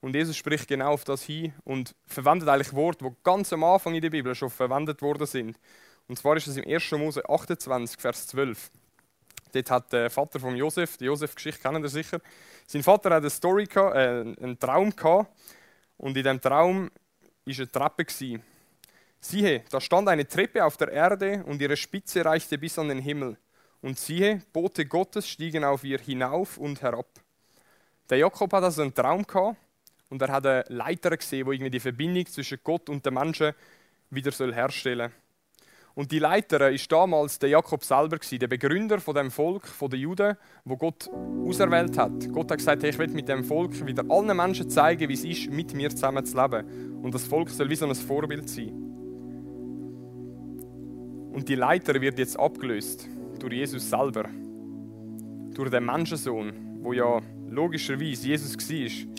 Und 0.00 0.14
Jesus 0.14 0.38
spricht 0.38 0.68
genau 0.68 0.94
auf 0.94 1.04
das 1.04 1.22
hin 1.22 1.52
und 1.64 1.94
verwendet 2.06 2.48
eigentlich 2.48 2.72
Worte, 2.72 3.04
die 3.04 3.14
ganz 3.22 3.52
am 3.52 3.62
Anfang 3.62 3.94
in 3.94 4.00
der 4.00 4.08
Bibel 4.08 4.34
schon 4.34 4.48
verwendet 4.48 5.02
worden 5.02 5.26
sind. 5.26 5.60
Und 6.08 6.16
zwar 6.16 6.38
ist 6.38 6.46
es 6.46 6.56
im 6.56 6.66
1. 6.66 6.90
Mose 6.92 7.22
28, 7.28 8.00
Vers 8.00 8.26
12. 8.28 8.70
Dort 9.52 9.70
hat 9.70 9.92
der 9.92 10.08
Vater 10.08 10.40
von 10.40 10.56
Josef, 10.56 10.96
die 10.96 11.04
Josef-Geschichte 11.04 11.60
kennen 11.60 11.82
ihr 11.82 11.90
sicher, 11.90 12.22
sein 12.66 12.82
Vater 12.82 13.10
hat 13.10 13.20
eine 13.20 13.28
Story 13.28 13.68
äh, 13.74 14.20
einen 14.22 14.58
Traum 14.58 14.96
gehabt 14.96 15.30
und 15.98 16.16
in 16.16 16.24
dem 16.24 16.40
Traum 16.40 16.90
war 17.44 17.54
eine 17.54 17.70
Treppe. 17.70 18.06
Gewesen. 18.06 18.42
Siehe, 19.20 19.64
da 19.70 19.80
stand 19.80 20.08
eine 20.08 20.26
Treppe 20.26 20.64
auf 20.64 20.78
der 20.78 20.88
Erde 20.88 21.44
und 21.46 21.60
ihre 21.60 21.76
Spitze 21.76 22.24
reichte 22.24 22.56
bis 22.56 22.78
an 22.78 22.88
den 22.88 23.00
Himmel. 23.00 23.36
Und 23.82 23.98
siehe, 23.98 24.42
Bote 24.52 24.86
Gottes 24.86 25.28
stiegen 25.28 25.62
auf 25.62 25.84
ihr 25.84 25.98
hinauf 25.98 26.56
und 26.56 26.80
herab. 26.80 27.06
Der 28.08 28.18
Jakob 28.18 28.52
hat 28.52 28.64
also 28.64 28.82
einen 28.82 28.94
Traum 28.94 29.26
gehabt 29.26 29.56
und 30.08 30.22
er 30.22 30.32
hat 30.32 30.46
einen 30.46 30.64
Leiter 30.68 31.16
gesehen, 31.16 31.44
der 31.44 31.52
irgendwie 31.52 31.70
die 31.70 31.80
Verbindung 31.80 32.26
zwischen 32.26 32.58
Gott 32.64 32.88
und 32.88 33.04
den 33.04 33.14
Menschen 33.14 33.52
wieder 34.10 34.32
herstellen 34.54 35.10
soll. 35.10 35.20
Und 35.94 36.12
die 36.12 36.18
Leiter 36.18 36.70
ist 36.70 36.90
damals 36.90 37.38
der 37.38 37.50
Jakob 37.50 37.84
selber 37.84 38.18
der 38.18 38.48
Begründer 38.48 39.00
von 39.00 39.14
dem 39.14 39.30
Volk, 39.30 39.66
von 39.66 39.90
den 39.90 40.00
Juden, 40.00 40.36
wo 40.64 40.76
Gott 40.76 41.10
auserwählt 41.44 41.98
hat. 41.98 42.32
Gott 42.32 42.50
hat 42.50 42.58
gesagt, 42.58 42.82
hey, 42.82 42.90
ich 42.90 42.98
will 42.98 43.08
mit 43.08 43.28
dem 43.28 43.44
Volk 43.44 43.84
wieder 43.84 44.04
allen 44.08 44.36
Menschen 44.36 44.70
zeigen, 44.70 45.08
wie 45.08 45.14
es 45.14 45.24
ist, 45.24 45.50
mit 45.50 45.74
mir 45.74 45.90
zusammen 45.90 46.24
zu 46.24 46.40
leben. 46.40 47.02
Und 47.02 47.14
das 47.14 47.24
Volk 47.24 47.50
soll 47.50 47.68
wie 47.68 47.76
so 47.76 47.86
ein 47.86 47.94
Vorbild 47.94 48.48
sein. 48.48 48.79
Und 51.32 51.48
die 51.48 51.54
Leiter 51.54 52.00
wird 52.00 52.18
jetzt 52.18 52.38
abgelöst 52.38 53.08
durch 53.38 53.54
Jesus 53.54 53.88
selber, 53.88 54.24
durch 55.54 55.70
den 55.70 55.84
Menschensohn, 55.84 56.52
wo 56.82 56.92
ja 56.92 57.20
logischerweise 57.48 58.28
Jesus 58.28 58.56
war. 58.56 59.16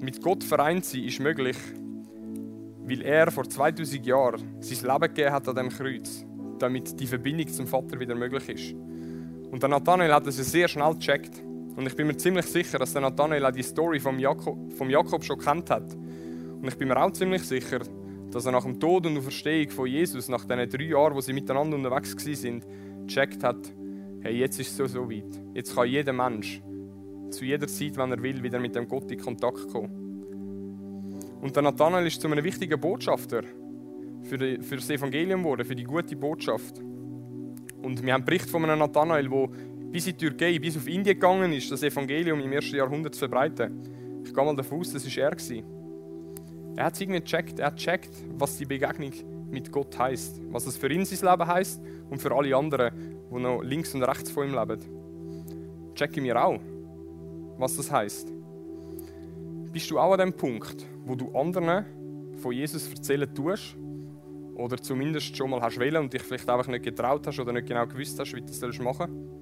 Mit 0.00 0.20
Gott 0.22 0.44
vereint 0.44 0.84
sein 0.84 1.04
ist 1.04 1.20
möglich, 1.20 1.56
weil 2.86 3.02
er 3.02 3.30
vor 3.30 3.48
2000 3.48 4.04
Jahren 4.04 4.42
sein 4.60 4.86
Leben 4.86 5.14
gegeben 5.14 5.32
hat 5.32 5.48
an 5.48 5.56
dem 5.56 5.68
Kreuz, 5.70 6.24
damit 6.58 7.00
die 7.00 7.06
Verbindung 7.06 7.48
zum 7.48 7.66
Vater 7.66 7.98
wieder 7.98 8.14
möglich 8.14 8.48
ist. 8.48 8.74
Und 9.50 9.62
der 9.62 9.70
Nathanael 9.70 10.12
hat 10.12 10.26
das 10.26 10.36
sehr 10.36 10.68
schnell 10.68 10.94
gecheckt. 10.94 11.42
Und 11.76 11.86
ich 11.86 11.96
bin 11.96 12.06
mir 12.06 12.16
ziemlich 12.16 12.46
sicher, 12.46 12.78
dass 12.78 12.92
der 12.92 13.02
Nathanael 13.02 13.46
auch 13.46 13.52
die 13.52 13.62
Story 13.62 14.00
vom 14.00 14.18
Jakob, 14.18 14.72
vom 14.74 14.90
Jakob 14.90 15.24
schon 15.24 15.38
kennt 15.38 15.70
hat. 15.70 15.94
Und 15.94 16.68
ich 16.68 16.76
bin 16.76 16.88
mir 16.88 17.02
auch 17.02 17.12
ziemlich 17.12 17.42
sicher, 17.42 17.80
dass 18.34 18.46
er 18.46 18.52
nach 18.52 18.64
dem 18.64 18.80
Tod 18.80 19.06
und 19.06 19.14
der 19.14 19.22
Verstehung 19.22 19.70
von 19.70 19.86
Jesus, 19.86 20.28
nach 20.28 20.44
diesen 20.44 20.68
drei 20.68 20.84
Jahren, 20.84 21.14
wo 21.14 21.20
sie 21.20 21.32
miteinander 21.32 21.76
unterwegs 21.76 22.16
waren, 22.16 22.64
gecheckt 23.06 23.44
hat, 23.44 23.72
hey, 24.22 24.36
jetzt 24.36 24.58
ist 24.58 24.70
es 24.70 24.76
so, 24.76 24.86
so 24.86 25.10
weit. 25.10 25.40
Jetzt 25.54 25.74
kann 25.74 25.86
jeder 25.86 26.12
Mensch 26.12 26.60
zu 27.30 27.44
jeder 27.44 27.66
Zeit, 27.66 27.96
wenn 27.96 28.10
er 28.10 28.22
will, 28.22 28.42
wieder 28.42 28.58
mit 28.58 28.74
dem 28.74 28.88
Gott 28.88 29.10
in 29.10 29.20
Kontakt 29.20 29.68
kommen. 29.68 30.04
Und 31.40 31.54
der 31.54 31.62
Nathanael 31.62 32.06
ist 32.06 32.20
zu 32.20 32.28
einem 32.28 32.42
wichtigen 32.42 32.80
Botschafter 32.80 33.42
für, 34.22 34.38
die, 34.38 34.60
für 34.62 34.76
das 34.76 34.88
Evangelium 34.90 35.42
geworden, 35.42 35.64
für 35.64 35.76
die 35.76 35.84
gute 35.84 36.16
Botschaft. 36.16 36.78
Und 37.82 38.02
wir 38.02 38.12
haben 38.12 38.22
einen 38.22 38.24
Bericht 38.24 38.48
von 38.48 38.64
einem 38.64 38.78
Nathanael, 38.78 39.28
der 39.28 39.48
bis 39.92 40.06
in 40.06 40.16
die 40.16 40.26
Türkei, 40.26 40.58
bis 40.58 40.76
auf 40.76 40.88
Indien 40.88 41.14
gegangen 41.14 41.52
ist, 41.52 41.70
das 41.70 41.82
Evangelium 41.82 42.40
im 42.40 42.52
ersten 42.52 42.76
Jahrhundert 42.76 43.14
zu 43.14 43.20
verbreiten. 43.20 44.22
Ich 44.24 44.32
gehe 44.32 44.44
mal 44.44 44.56
davon 44.56 44.80
aus, 44.80 44.92
das 44.92 45.04
war 45.04 45.24
er. 45.24 45.64
Er 46.76 46.86
hat 46.86 46.94
es 46.94 47.00
irgendwie 47.00 47.20
gecheckt, 47.20 47.58
er 47.58 47.66
hat 47.66 47.76
gecheckt, 47.76 48.10
was 48.36 48.56
die 48.56 48.64
Begegnung 48.64 49.12
mit 49.50 49.70
Gott 49.70 49.96
heißt, 49.96 50.40
was 50.50 50.66
es 50.66 50.76
für 50.76 50.90
ihn 50.92 51.04
sein 51.04 51.30
Leben 51.30 51.46
heißt 51.46 51.80
und 52.10 52.20
für 52.20 52.34
alle 52.34 52.56
anderen, 52.56 52.92
die 53.30 53.38
noch 53.38 53.62
links 53.62 53.94
und 53.94 54.02
rechts 54.02 54.30
von 54.30 54.48
ihm 54.48 54.54
leben. 54.54 54.80
Checke 55.94 56.20
mir 56.20 56.42
auch, 56.42 56.60
was 57.58 57.76
das 57.76 57.90
heißt. 57.90 58.32
Bist 59.72 59.90
du 59.90 59.98
auch 59.98 60.12
an 60.12 60.18
dem 60.18 60.32
Punkt, 60.32 60.84
wo 61.04 61.14
du 61.14 61.30
anderen 61.36 61.84
von 62.38 62.52
Jesus 62.52 62.88
erzählen 62.88 63.32
tust 63.32 63.76
oder 64.56 64.76
zumindest 64.76 65.36
schon 65.36 65.50
mal 65.50 65.60
hast 65.60 65.78
wählen 65.78 66.02
und 66.02 66.12
dich 66.12 66.22
vielleicht 66.22 66.48
einfach 66.48 66.68
nicht 66.68 66.84
getraut 66.84 67.26
hast 67.26 67.38
oder 67.38 67.52
nicht 67.52 67.68
genau 67.68 67.86
gewusst 67.86 68.18
hast, 68.18 68.34
wie 68.34 68.40
du 68.40 68.46
das 68.46 68.78
machen 68.80 69.06
sollst? 69.12 69.34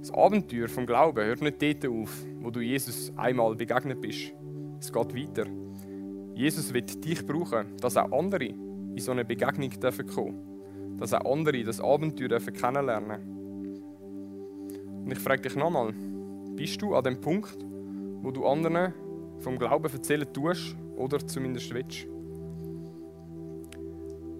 Das 0.00 0.10
Abenteuer 0.10 0.68
vom 0.68 0.84
Glauben 0.84 1.24
hört 1.24 1.40
nicht 1.40 1.62
dort 1.62 1.86
auf, 1.86 2.10
wo 2.40 2.50
du 2.50 2.60
Jesus 2.60 3.10
einmal 3.16 3.54
begegnet 3.54 4.02
bist. 4.02 4.32
Es 4.78 4.92
geht 4.92 5.14
weiter. 5.14 5.46
Jesus 6.34 6.74
wird 6.74 7.04
dich 7.04 7.24
brauchen, 7.24 7.76
dass 7.80 7.96
auch 7.96 8.10
andere 8.12 8.46
in 8.46 8.98
so 8.98 9.12
eine 9.12 9.24
Begegnung 9.24 9.70
kommen 9.70 9.80
dürfen. 9.80 10.96
Dass 10.98 11.12
auch 11.12 11.32
andere 11.32 11.62
das 11.64 11.80
Abenteuer 11.80 12.28
dürfen 12.28 12.52
kennenlernen 12.52 13.20
Und 15.04 15.10
ich 15.10 15.18
frage 15.18 15.42
dich 15.42 15.56
nochmal, 15.56 15.92
bist 16.56 16.80
du 16.82 16.94
an 16.94 17.04
dem 17.04 17.20
Punkt, 17.20 17.56
wo 18.22 18.30
du 18.30 18.46
anderen 18.46 18.92
vom 19.38 19.58
Glauben 19.58 19.92
erzählen 19.92 20.32
tust 20.32 20.76
oder 20.96 21.18
zumindest 21.26 21.72
willst. 21.74 22.06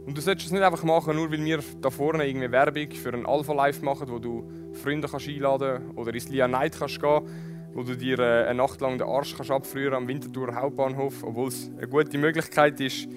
Und 0.06 0.18
du 0.18 0.20
solltest 0.20 0.48
es 0.48 0.52
nicht 0.52 0.62
einfach 0.62 0.84
machen, 0.84 1.16
nur 1.16 1.30
weil 1.30 1.42
wir 1.44 1.60
da 1.80 1.90
vorne 1.90 2.26
irgendwie 2.26 2.52
Werbung 2.52 2.90
für 2.90 3.12
ein 3.12 3.24
Alpha 3.24 3.54
Life 3.54 3.84
machen, 3.84 4.08
wo 4.10 4.18
du 4.18 4.44
Freunde 4.72 5.08
kannst 5.08 5.28
einladen 5.28 5.92
oder 5.96 6.12
ins 6.12 6.28
Lia 6.28 6.46
Night 6.46 6.76
kannst 6.78 7.00
gehen, 7.00 7.22
wo 7.74 7.82
du 7.82 7.96
dir 7.96 8.18
äh, 8.20 8.44
eine 8.44 8.54
Nacht 8.54 8.80
lang 8.80 8.98
den 8.98 9.06
Arsch 9.06 9.34
kannst 9.36 9.50
abfrieren 9.50 9.94
am 9.94 10.08
Winterthur 10.08 10.54
Hauptbahnhof, 10.54 11.24
obwohl 11.24 11.48
es 11.48 11.70
eine 11.76 11.88
gute 11.88 12.16
Möglichkeit 12.16 12.80
ist, 12.80 13.08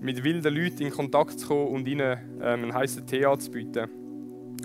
mit 0.00 0.24
wilden 0.24 0.54
Leuten 0.54 0.82
in 0.82 0.90
Kontakt 0.90 1.38
zu 1.38 1.46
kommen 1.46 1.68
und 1.68 1.86
ihnen 1.86 2.18
ähm, 2.42 2.64
einen 2.64 2.74
heißen 2.74 3.06
Tee 3.06 3.24
anzubieten. 3.24 3.88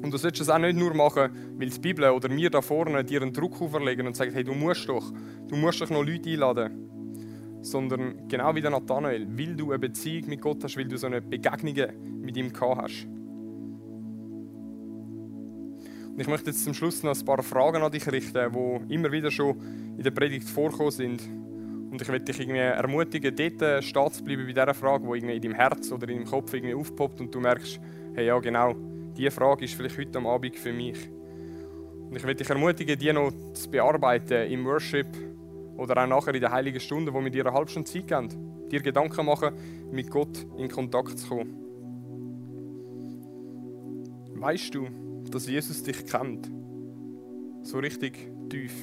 Und 0.01 0.12
du 0.12 0.17
solltest 0.17 0.41
es 0.41 0.49
auch 0.49 0.58
nicht 0.58 0.77
nur 0.77 0.93
machen, 0.93 1.31
weil 1.58 1.69
die 1.69 1.79
Bibel 1.79 2.10
oder 2.10 2.29
wir 2.29 2.49
da 2.49 2.62
vorne 2.62 3.03
dir 3.03 3.21
einen 3.21 3.34
Druck 3.34 3.62
auferlegen 3.62 4.08
und 4.08 4.15
sagen, 4.15 4.34
hey, 4.34 4.43
du 4.43 4.53
musst 4.53 4.89
doch, 4.89 5.12
du 5.47 5.55
musst 5.55 5.81
doch 5.81 5.89
noch 5.89 6.03
Leute 6.03 6.29
einladen. 6.29 6.81
Sondern 7.62 8.27
genau 8.27 8.53
wie 8.53 8.62
der 8.62 8.71
Nathanael, 8.71 9.27
weil 9.29 9.55
du 9.55 9.71
eine 9.71 9.79
Beziehung 9.79 10.29
mit 10.29 10.41
Gott 10.41 10.63
hast, 10.63 10.77
weil 10.77 10.86
du 10.86 10.97
so 10.97 11.08
eine 11.08 11.21
Begegnung 11.21 11.75
mit 12.21 12.38
ihm 12.38 12.51
gehabt 12.51 12.81
hast. 12.81 13.08
Ich 16.17 16.28
möchte 16.28 16.51
jetzt 16.51 16.63
zum 16.63 16.73
Schluss 16.73 17.04
noch 17.04 17.13
ein 17.13 17.25
paar 17.25 17.43
Fragen 17.43 17.84
an 17.84 17.91
dich 17.91 18.10
richten, 18.10 18.51
die 18.54 18.93
immer 18.93 19.12
wieder 19.12 19.30
schon 19.30 19.58
in 19.97 20.04
der 20.04 20.12
Predigt 20.12 20.47
vorgekommen 20.47 20.91
sind. 20.91 21.21
Und 21.91 22.01
ich 22.01 22.08
möchte 22.08 22.32
dich 22.32 22.39
irgendwie 22.39 22.60
ermutigen, 22.60 23.36
dort 23.36 23.84
stehen 23.84 24.12
zu 24.12 24.23
bleiben 24.23 24.45
bei 24.47 24.54
dieser 24.54 24.73
Frage, 24.73 25.06
die 25.06 25.17
irgendwie 25.17 25.36
in 25.36 25.41
deinem 25.41 25.56
Herz 25.56 25.91
oder 25.91 26.08
in 26.08 26.19
deinem 26.19 26.30
Kopf 26.30 26.54
irgendwie 26.54 26.73
aufpoppt 26.73 27.19
und 27.19 27.36
du 27.36 27.41
merkst, 27.41 27.82
hey, 28.13 28.28
ja 28.28 28.39
genau, 28.39 28.75
diese 29.17 29.32
Frage 29.32 29.65
ist 29.65 29.73
vielleicht 29.73 29.97
heute 29.97 30.17
am 30.17 30.28
Abend 30.28 30.56
für 30.56 30.71
mich. 30.71 31.10
Und 32.10 32.15
ich 32.15 32.23
möchte 32.23 32.43
dich 32.43 32.49
ermutigen, 32.49 32.97
die 32.97 33.12
noch 33.12 33.34
zu 33.54 33.69
bearbeiten 33.69 34.49
im 34.49 34.63
Worship 34.65 35.08
oder 35.75 36.01
auch 36.01 36.08
nachher 36.08 36.34
in 36.34 36.41
der 36.41 36.51
Heiligen 36.51 36.80
Stunde, 36.80 37.13
wo 37.13 37.21
wir 37.21 37.30
dir 37.30 37.45
eine 37.45 37.54
halbe 37.54 37.69
Stunde 37.69 37.91
Zeit 37.91 38.08
geben, 38.08 38.30
dir 38.71 38.82
Gedanken 38.82 39.25
machen, 39.25 39.54
mit 39.91 40.10
Gott 40.10 40.45
in 40.58 40.69
Kontakt 40.69 41.19
zu 41.19 41.28
kommen. 41.28 41.58
Weißt 44.36 44.73
du, 44.75 44.88
dass 45.32 45.48
Jesus 45.48 45.84
dich 45.84 46.06
kennt? 46.06 46.50
So 47.64 47.80
richtig 47.80 48.32
tief. 48.50 48.74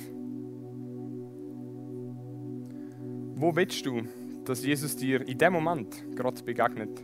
Wo 3.34 3.54
willst 3.56 3.84
du, 3.86 4.02
dass 4.44 4.64
Jesus 4.64 4.96
dir 4.96 5.26
in 5.26 5.38
dem 5.38 5.52
Moment 5.52 6.04
gerade 6.14 6.42
begegnet? 6.42 7.02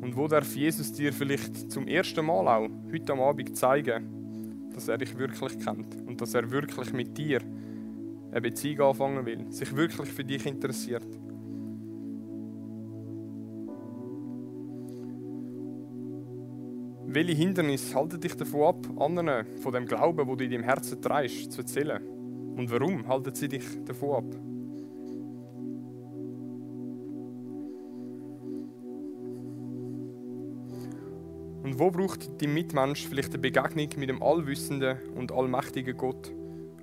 Und 0.00 0.16
wo 0.16 0.28
darf 0.28 0.54
Jesus 0.54 0.92
dir 0.92 1.12
vielleicht 1.12 1.70
zum 1.70 1.88
ersten 1.88 2.24
Mal 2.24 2.46
auch 2.46 2.68
heute 2.92 3.12
am 3.12 3.20
Abend 3.20 3.56
zeigen, 3.56 4.70
dass 4.72 4.88
er 4.88 4.98
dich 4.98 5.16
wirklich 5.18 5.58
kennt 5.58 5.96
und 6.06 6.20
dass 6.20 6.34
er 6.34 6.48
wirklich 6.50 6.92
mit 6.92 7.18
dir 7.18 7.40
eine 8.30 8.40
Beziehung 8.40 8.90
anfangen 8.90 9.26
will, 9.26 9.50
sich 9.50 9.74
wirklich 9.74 10.08
für 10.08 10.24
dich 10.24 10.46
interessiert. 10.46 11.06
Welche 17.16 17.32
Hindernisse 17.32 17.94
halten 17.94 18.20
dich 18.20 18.36
davon 18.36 18.60
ab, 18.64 19.00
anderen 19.00 19.46
von 19.62 19.72
dem 19.72 19.86
Glauben, 19.86 20.28
wo 20.28 20.36
du 20.36 20.44
in 20.44 20.50
deinem 20.50 20.64
Herzen 20.64 21.00
trägst, 21.00 21.50
zu 21.50 21.62
erzählen? 21.62 22.06
Und 22.54 22.70
warum 22.70 23.08
halten 23.08 23.34
sie 23.34 23.48
dich 23.48 23.64
davon 23.86 24.16
ab? 24.16 24.24
Und 31.62 31.78
wo 31.78 31.90
braucht 31.90 32.38
die 32.38 32.46
Mitmensch 32.46 33.06
vielleicht 33.06 33.32
eine 33.32 33.38
Begegnung 33.38 33.88
mit 33.96 34.10
dem 34.10 34.22
allwissenden 34.22 34.98
und 35.14 35.32
allmächtigen 35.32 35.96
Gott, 35.96 36.30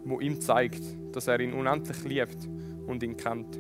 wo 0.03 0.19
ihm 0.19 0.41
zeigt, 0.41 0.81
dass 1.11 1.27
er 1.27 1.39
ihn 1.41 1.53
unendlich 1.53 2.03
liebt 2.05 2.49
und 2.87 3.03
ihn 3.03 3.17
kennt? 3.17 3.59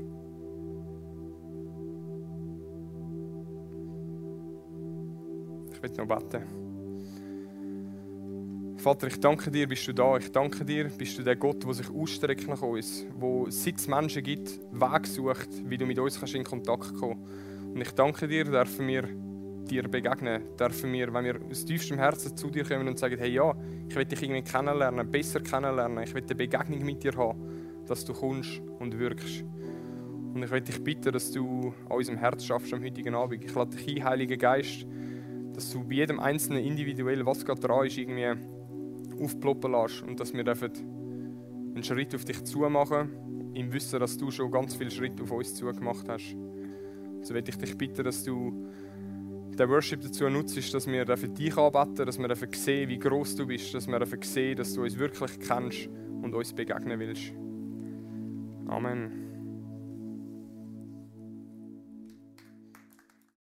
Ich 5.71 5.83
will 5.83 5.91
noch 5.99 6.07
beten. 6.07 6.62
Vater, 8.83 9.07
ich 9.07 9.17
danke 9.17 9.49
dir, 9.49 9.65
bist 9.65 9.87
du 9.87 9.93
da. 9.93 10.17
Ich 10.17 10.29
danke 10.29 10.65
dir, 10.65 10.89
bist 10.89 11.17
du 11.17 11.23
der 11.23 11.37
Gott, 11.37 11.63
der 11.63 11.73
sich 11.73 11.89
ausstreckt 11.89 12.49
nach 12.49 12.61
uns, 12.61 13.05
wo 13.17 13.49
seit 13.49 13.79
es 13.79 13.87
Menschen 13.87 14.21
gibt, 14.21 14.59
Weg 14.73 15.07
sucht, 15.07 15.47
wie 15.69 15.77
du 15.77 15.85
mit 15.85 15.97
uns 15.99 16.19
kannst 16.19 16.35
in 16.35 16.43
Kontakt 16.43 16.93
kommen 16.95 17.23
Und 17.73 17.79
ich 17.79 17.91
danke 17.91 18.27
dir, 18.27 18.43
dürfen 18.43 18.85
wir 18.85 19.07
dir 19.69 19.83
begegnen, 19.83 20.43
dürfen 20.59 20.91
wir, 20.91 21.13
wenn 21.13 21.23
wir 21.23 21.39
aus 21.49 21.63
tiefstem 21.63 21.97
Herzen 21.97 22.35
zu 22.35 22.49
dir 22.49 22.65
kommen 22.65 22.89
und 22.89 22.99
sagen, 22.99 23.17
hey 23.17 23.31
ja, 23.31 23.55
ich 23.87 23.95
will 23.95 24.03
dich 24.03 24.21
irgendwie 24.21 24.41
kennenlernen, 24.41 25.09
besser 25.09 25.39
kennenlernen, 25.39 26.03
ich 26.03 26.13
will 26.13 26.23
eine 26.23 26.35
Begegnung 26.35 26.83
mit 26.83 27.05
dir 27.05 27.15
haben, 27.15 27.39
dass 27.87 28.03
du 28.03 28.11
kommst 28.11 28.61
und 28.79 28.99
wirkst. 28.99 29.45
Und 30.33 30.43
ich 30.43 30.51
will 30.51 30.59
dich 30.59 30.83
bitten, 30.83 31.13
dass 31.13 31.31
du 31.31 31.73
an 31.85 31.95
unserem 31.95 32.17
Herz 32.17 32.43
schaffst 32.43 32.73
am 32.73 32.83
heutigen 32.83 33.15
Abend. 33.15 33.45
Ich 33.45 33.55
lade 33.55 33.77
dich 33.77 33.95
ein, 33.95 34.03
Heiliger 34.03 34.35
Geist, 34.35 34.85
dass 35.53 35.71
du 35.71 35.85
bei 35.85 35.95
jedem 35.95 36.19
Einzelnen 36.19 36.65
individuell, 36.65 37.25
was 37.25 37.45
gerade 37.45 37.61
dran 37.61 37.85
ist, 37.85 37.97
irgendwie 37.97 38.35
aufploppen 39.19 39.71
lässt 39.71 40.03
und 40.03 40.19
dass 40.19 40.33
wir 40.33 40.43
einen 41.75 41.83
Schritt 41.83 42.13
auf 42.15 42.25
dich 42.25 42.43
zu 42.43 42.59
machen, 42.59 43.51
im 43.53 43.71
Wissen, 43.71 43.99
dass 43.99 44.17
du 44.17 44.31
schon 44.31 44.51
ganz 44.51 44.75
viele 44.75 44.91
Schritte 44.91 45.23
auf 45.23 45.31
uns 45.31 45.53
zugemacht 45.55 46.07
hast. 46.07 46.35
So 47.21 47.33
will 47.33 47.43
ich 47.47 47.57
dich 47.57 47.77
bitten, 47.77 48.03
dass 48.03 48.23
du 48.23 48.67
den 49.57 49.69
Worship 49.69 50.01
dazu 50.01 50.27
nutzt, 50.29 50.73
dass 50.73 50.87
wir 50.87 51.05
dich 51.05 51.57
anbeten 51.57 52.05
dass 52.05 52.19
wir 52.19 52.35
sehen, 52.53 52.89
wie 52.89 52.97
groß 52.99 53.35
du 53.35 53.45
bist, 53.45 53.73
dass 53.73 53.87
wir 53.87 54.05
sehen, 54.21 54.57
dass 54.57 54.73
du 54.73 54.83
uns 54.83 54.97
wirklich 54.97 55.39
kennst 55.39 55.89
und 56.21 56.33
uns 56.33 56.53
begegnen 56.53 56.99
willst. 56.99 57.33
Amen. 58.67 59.22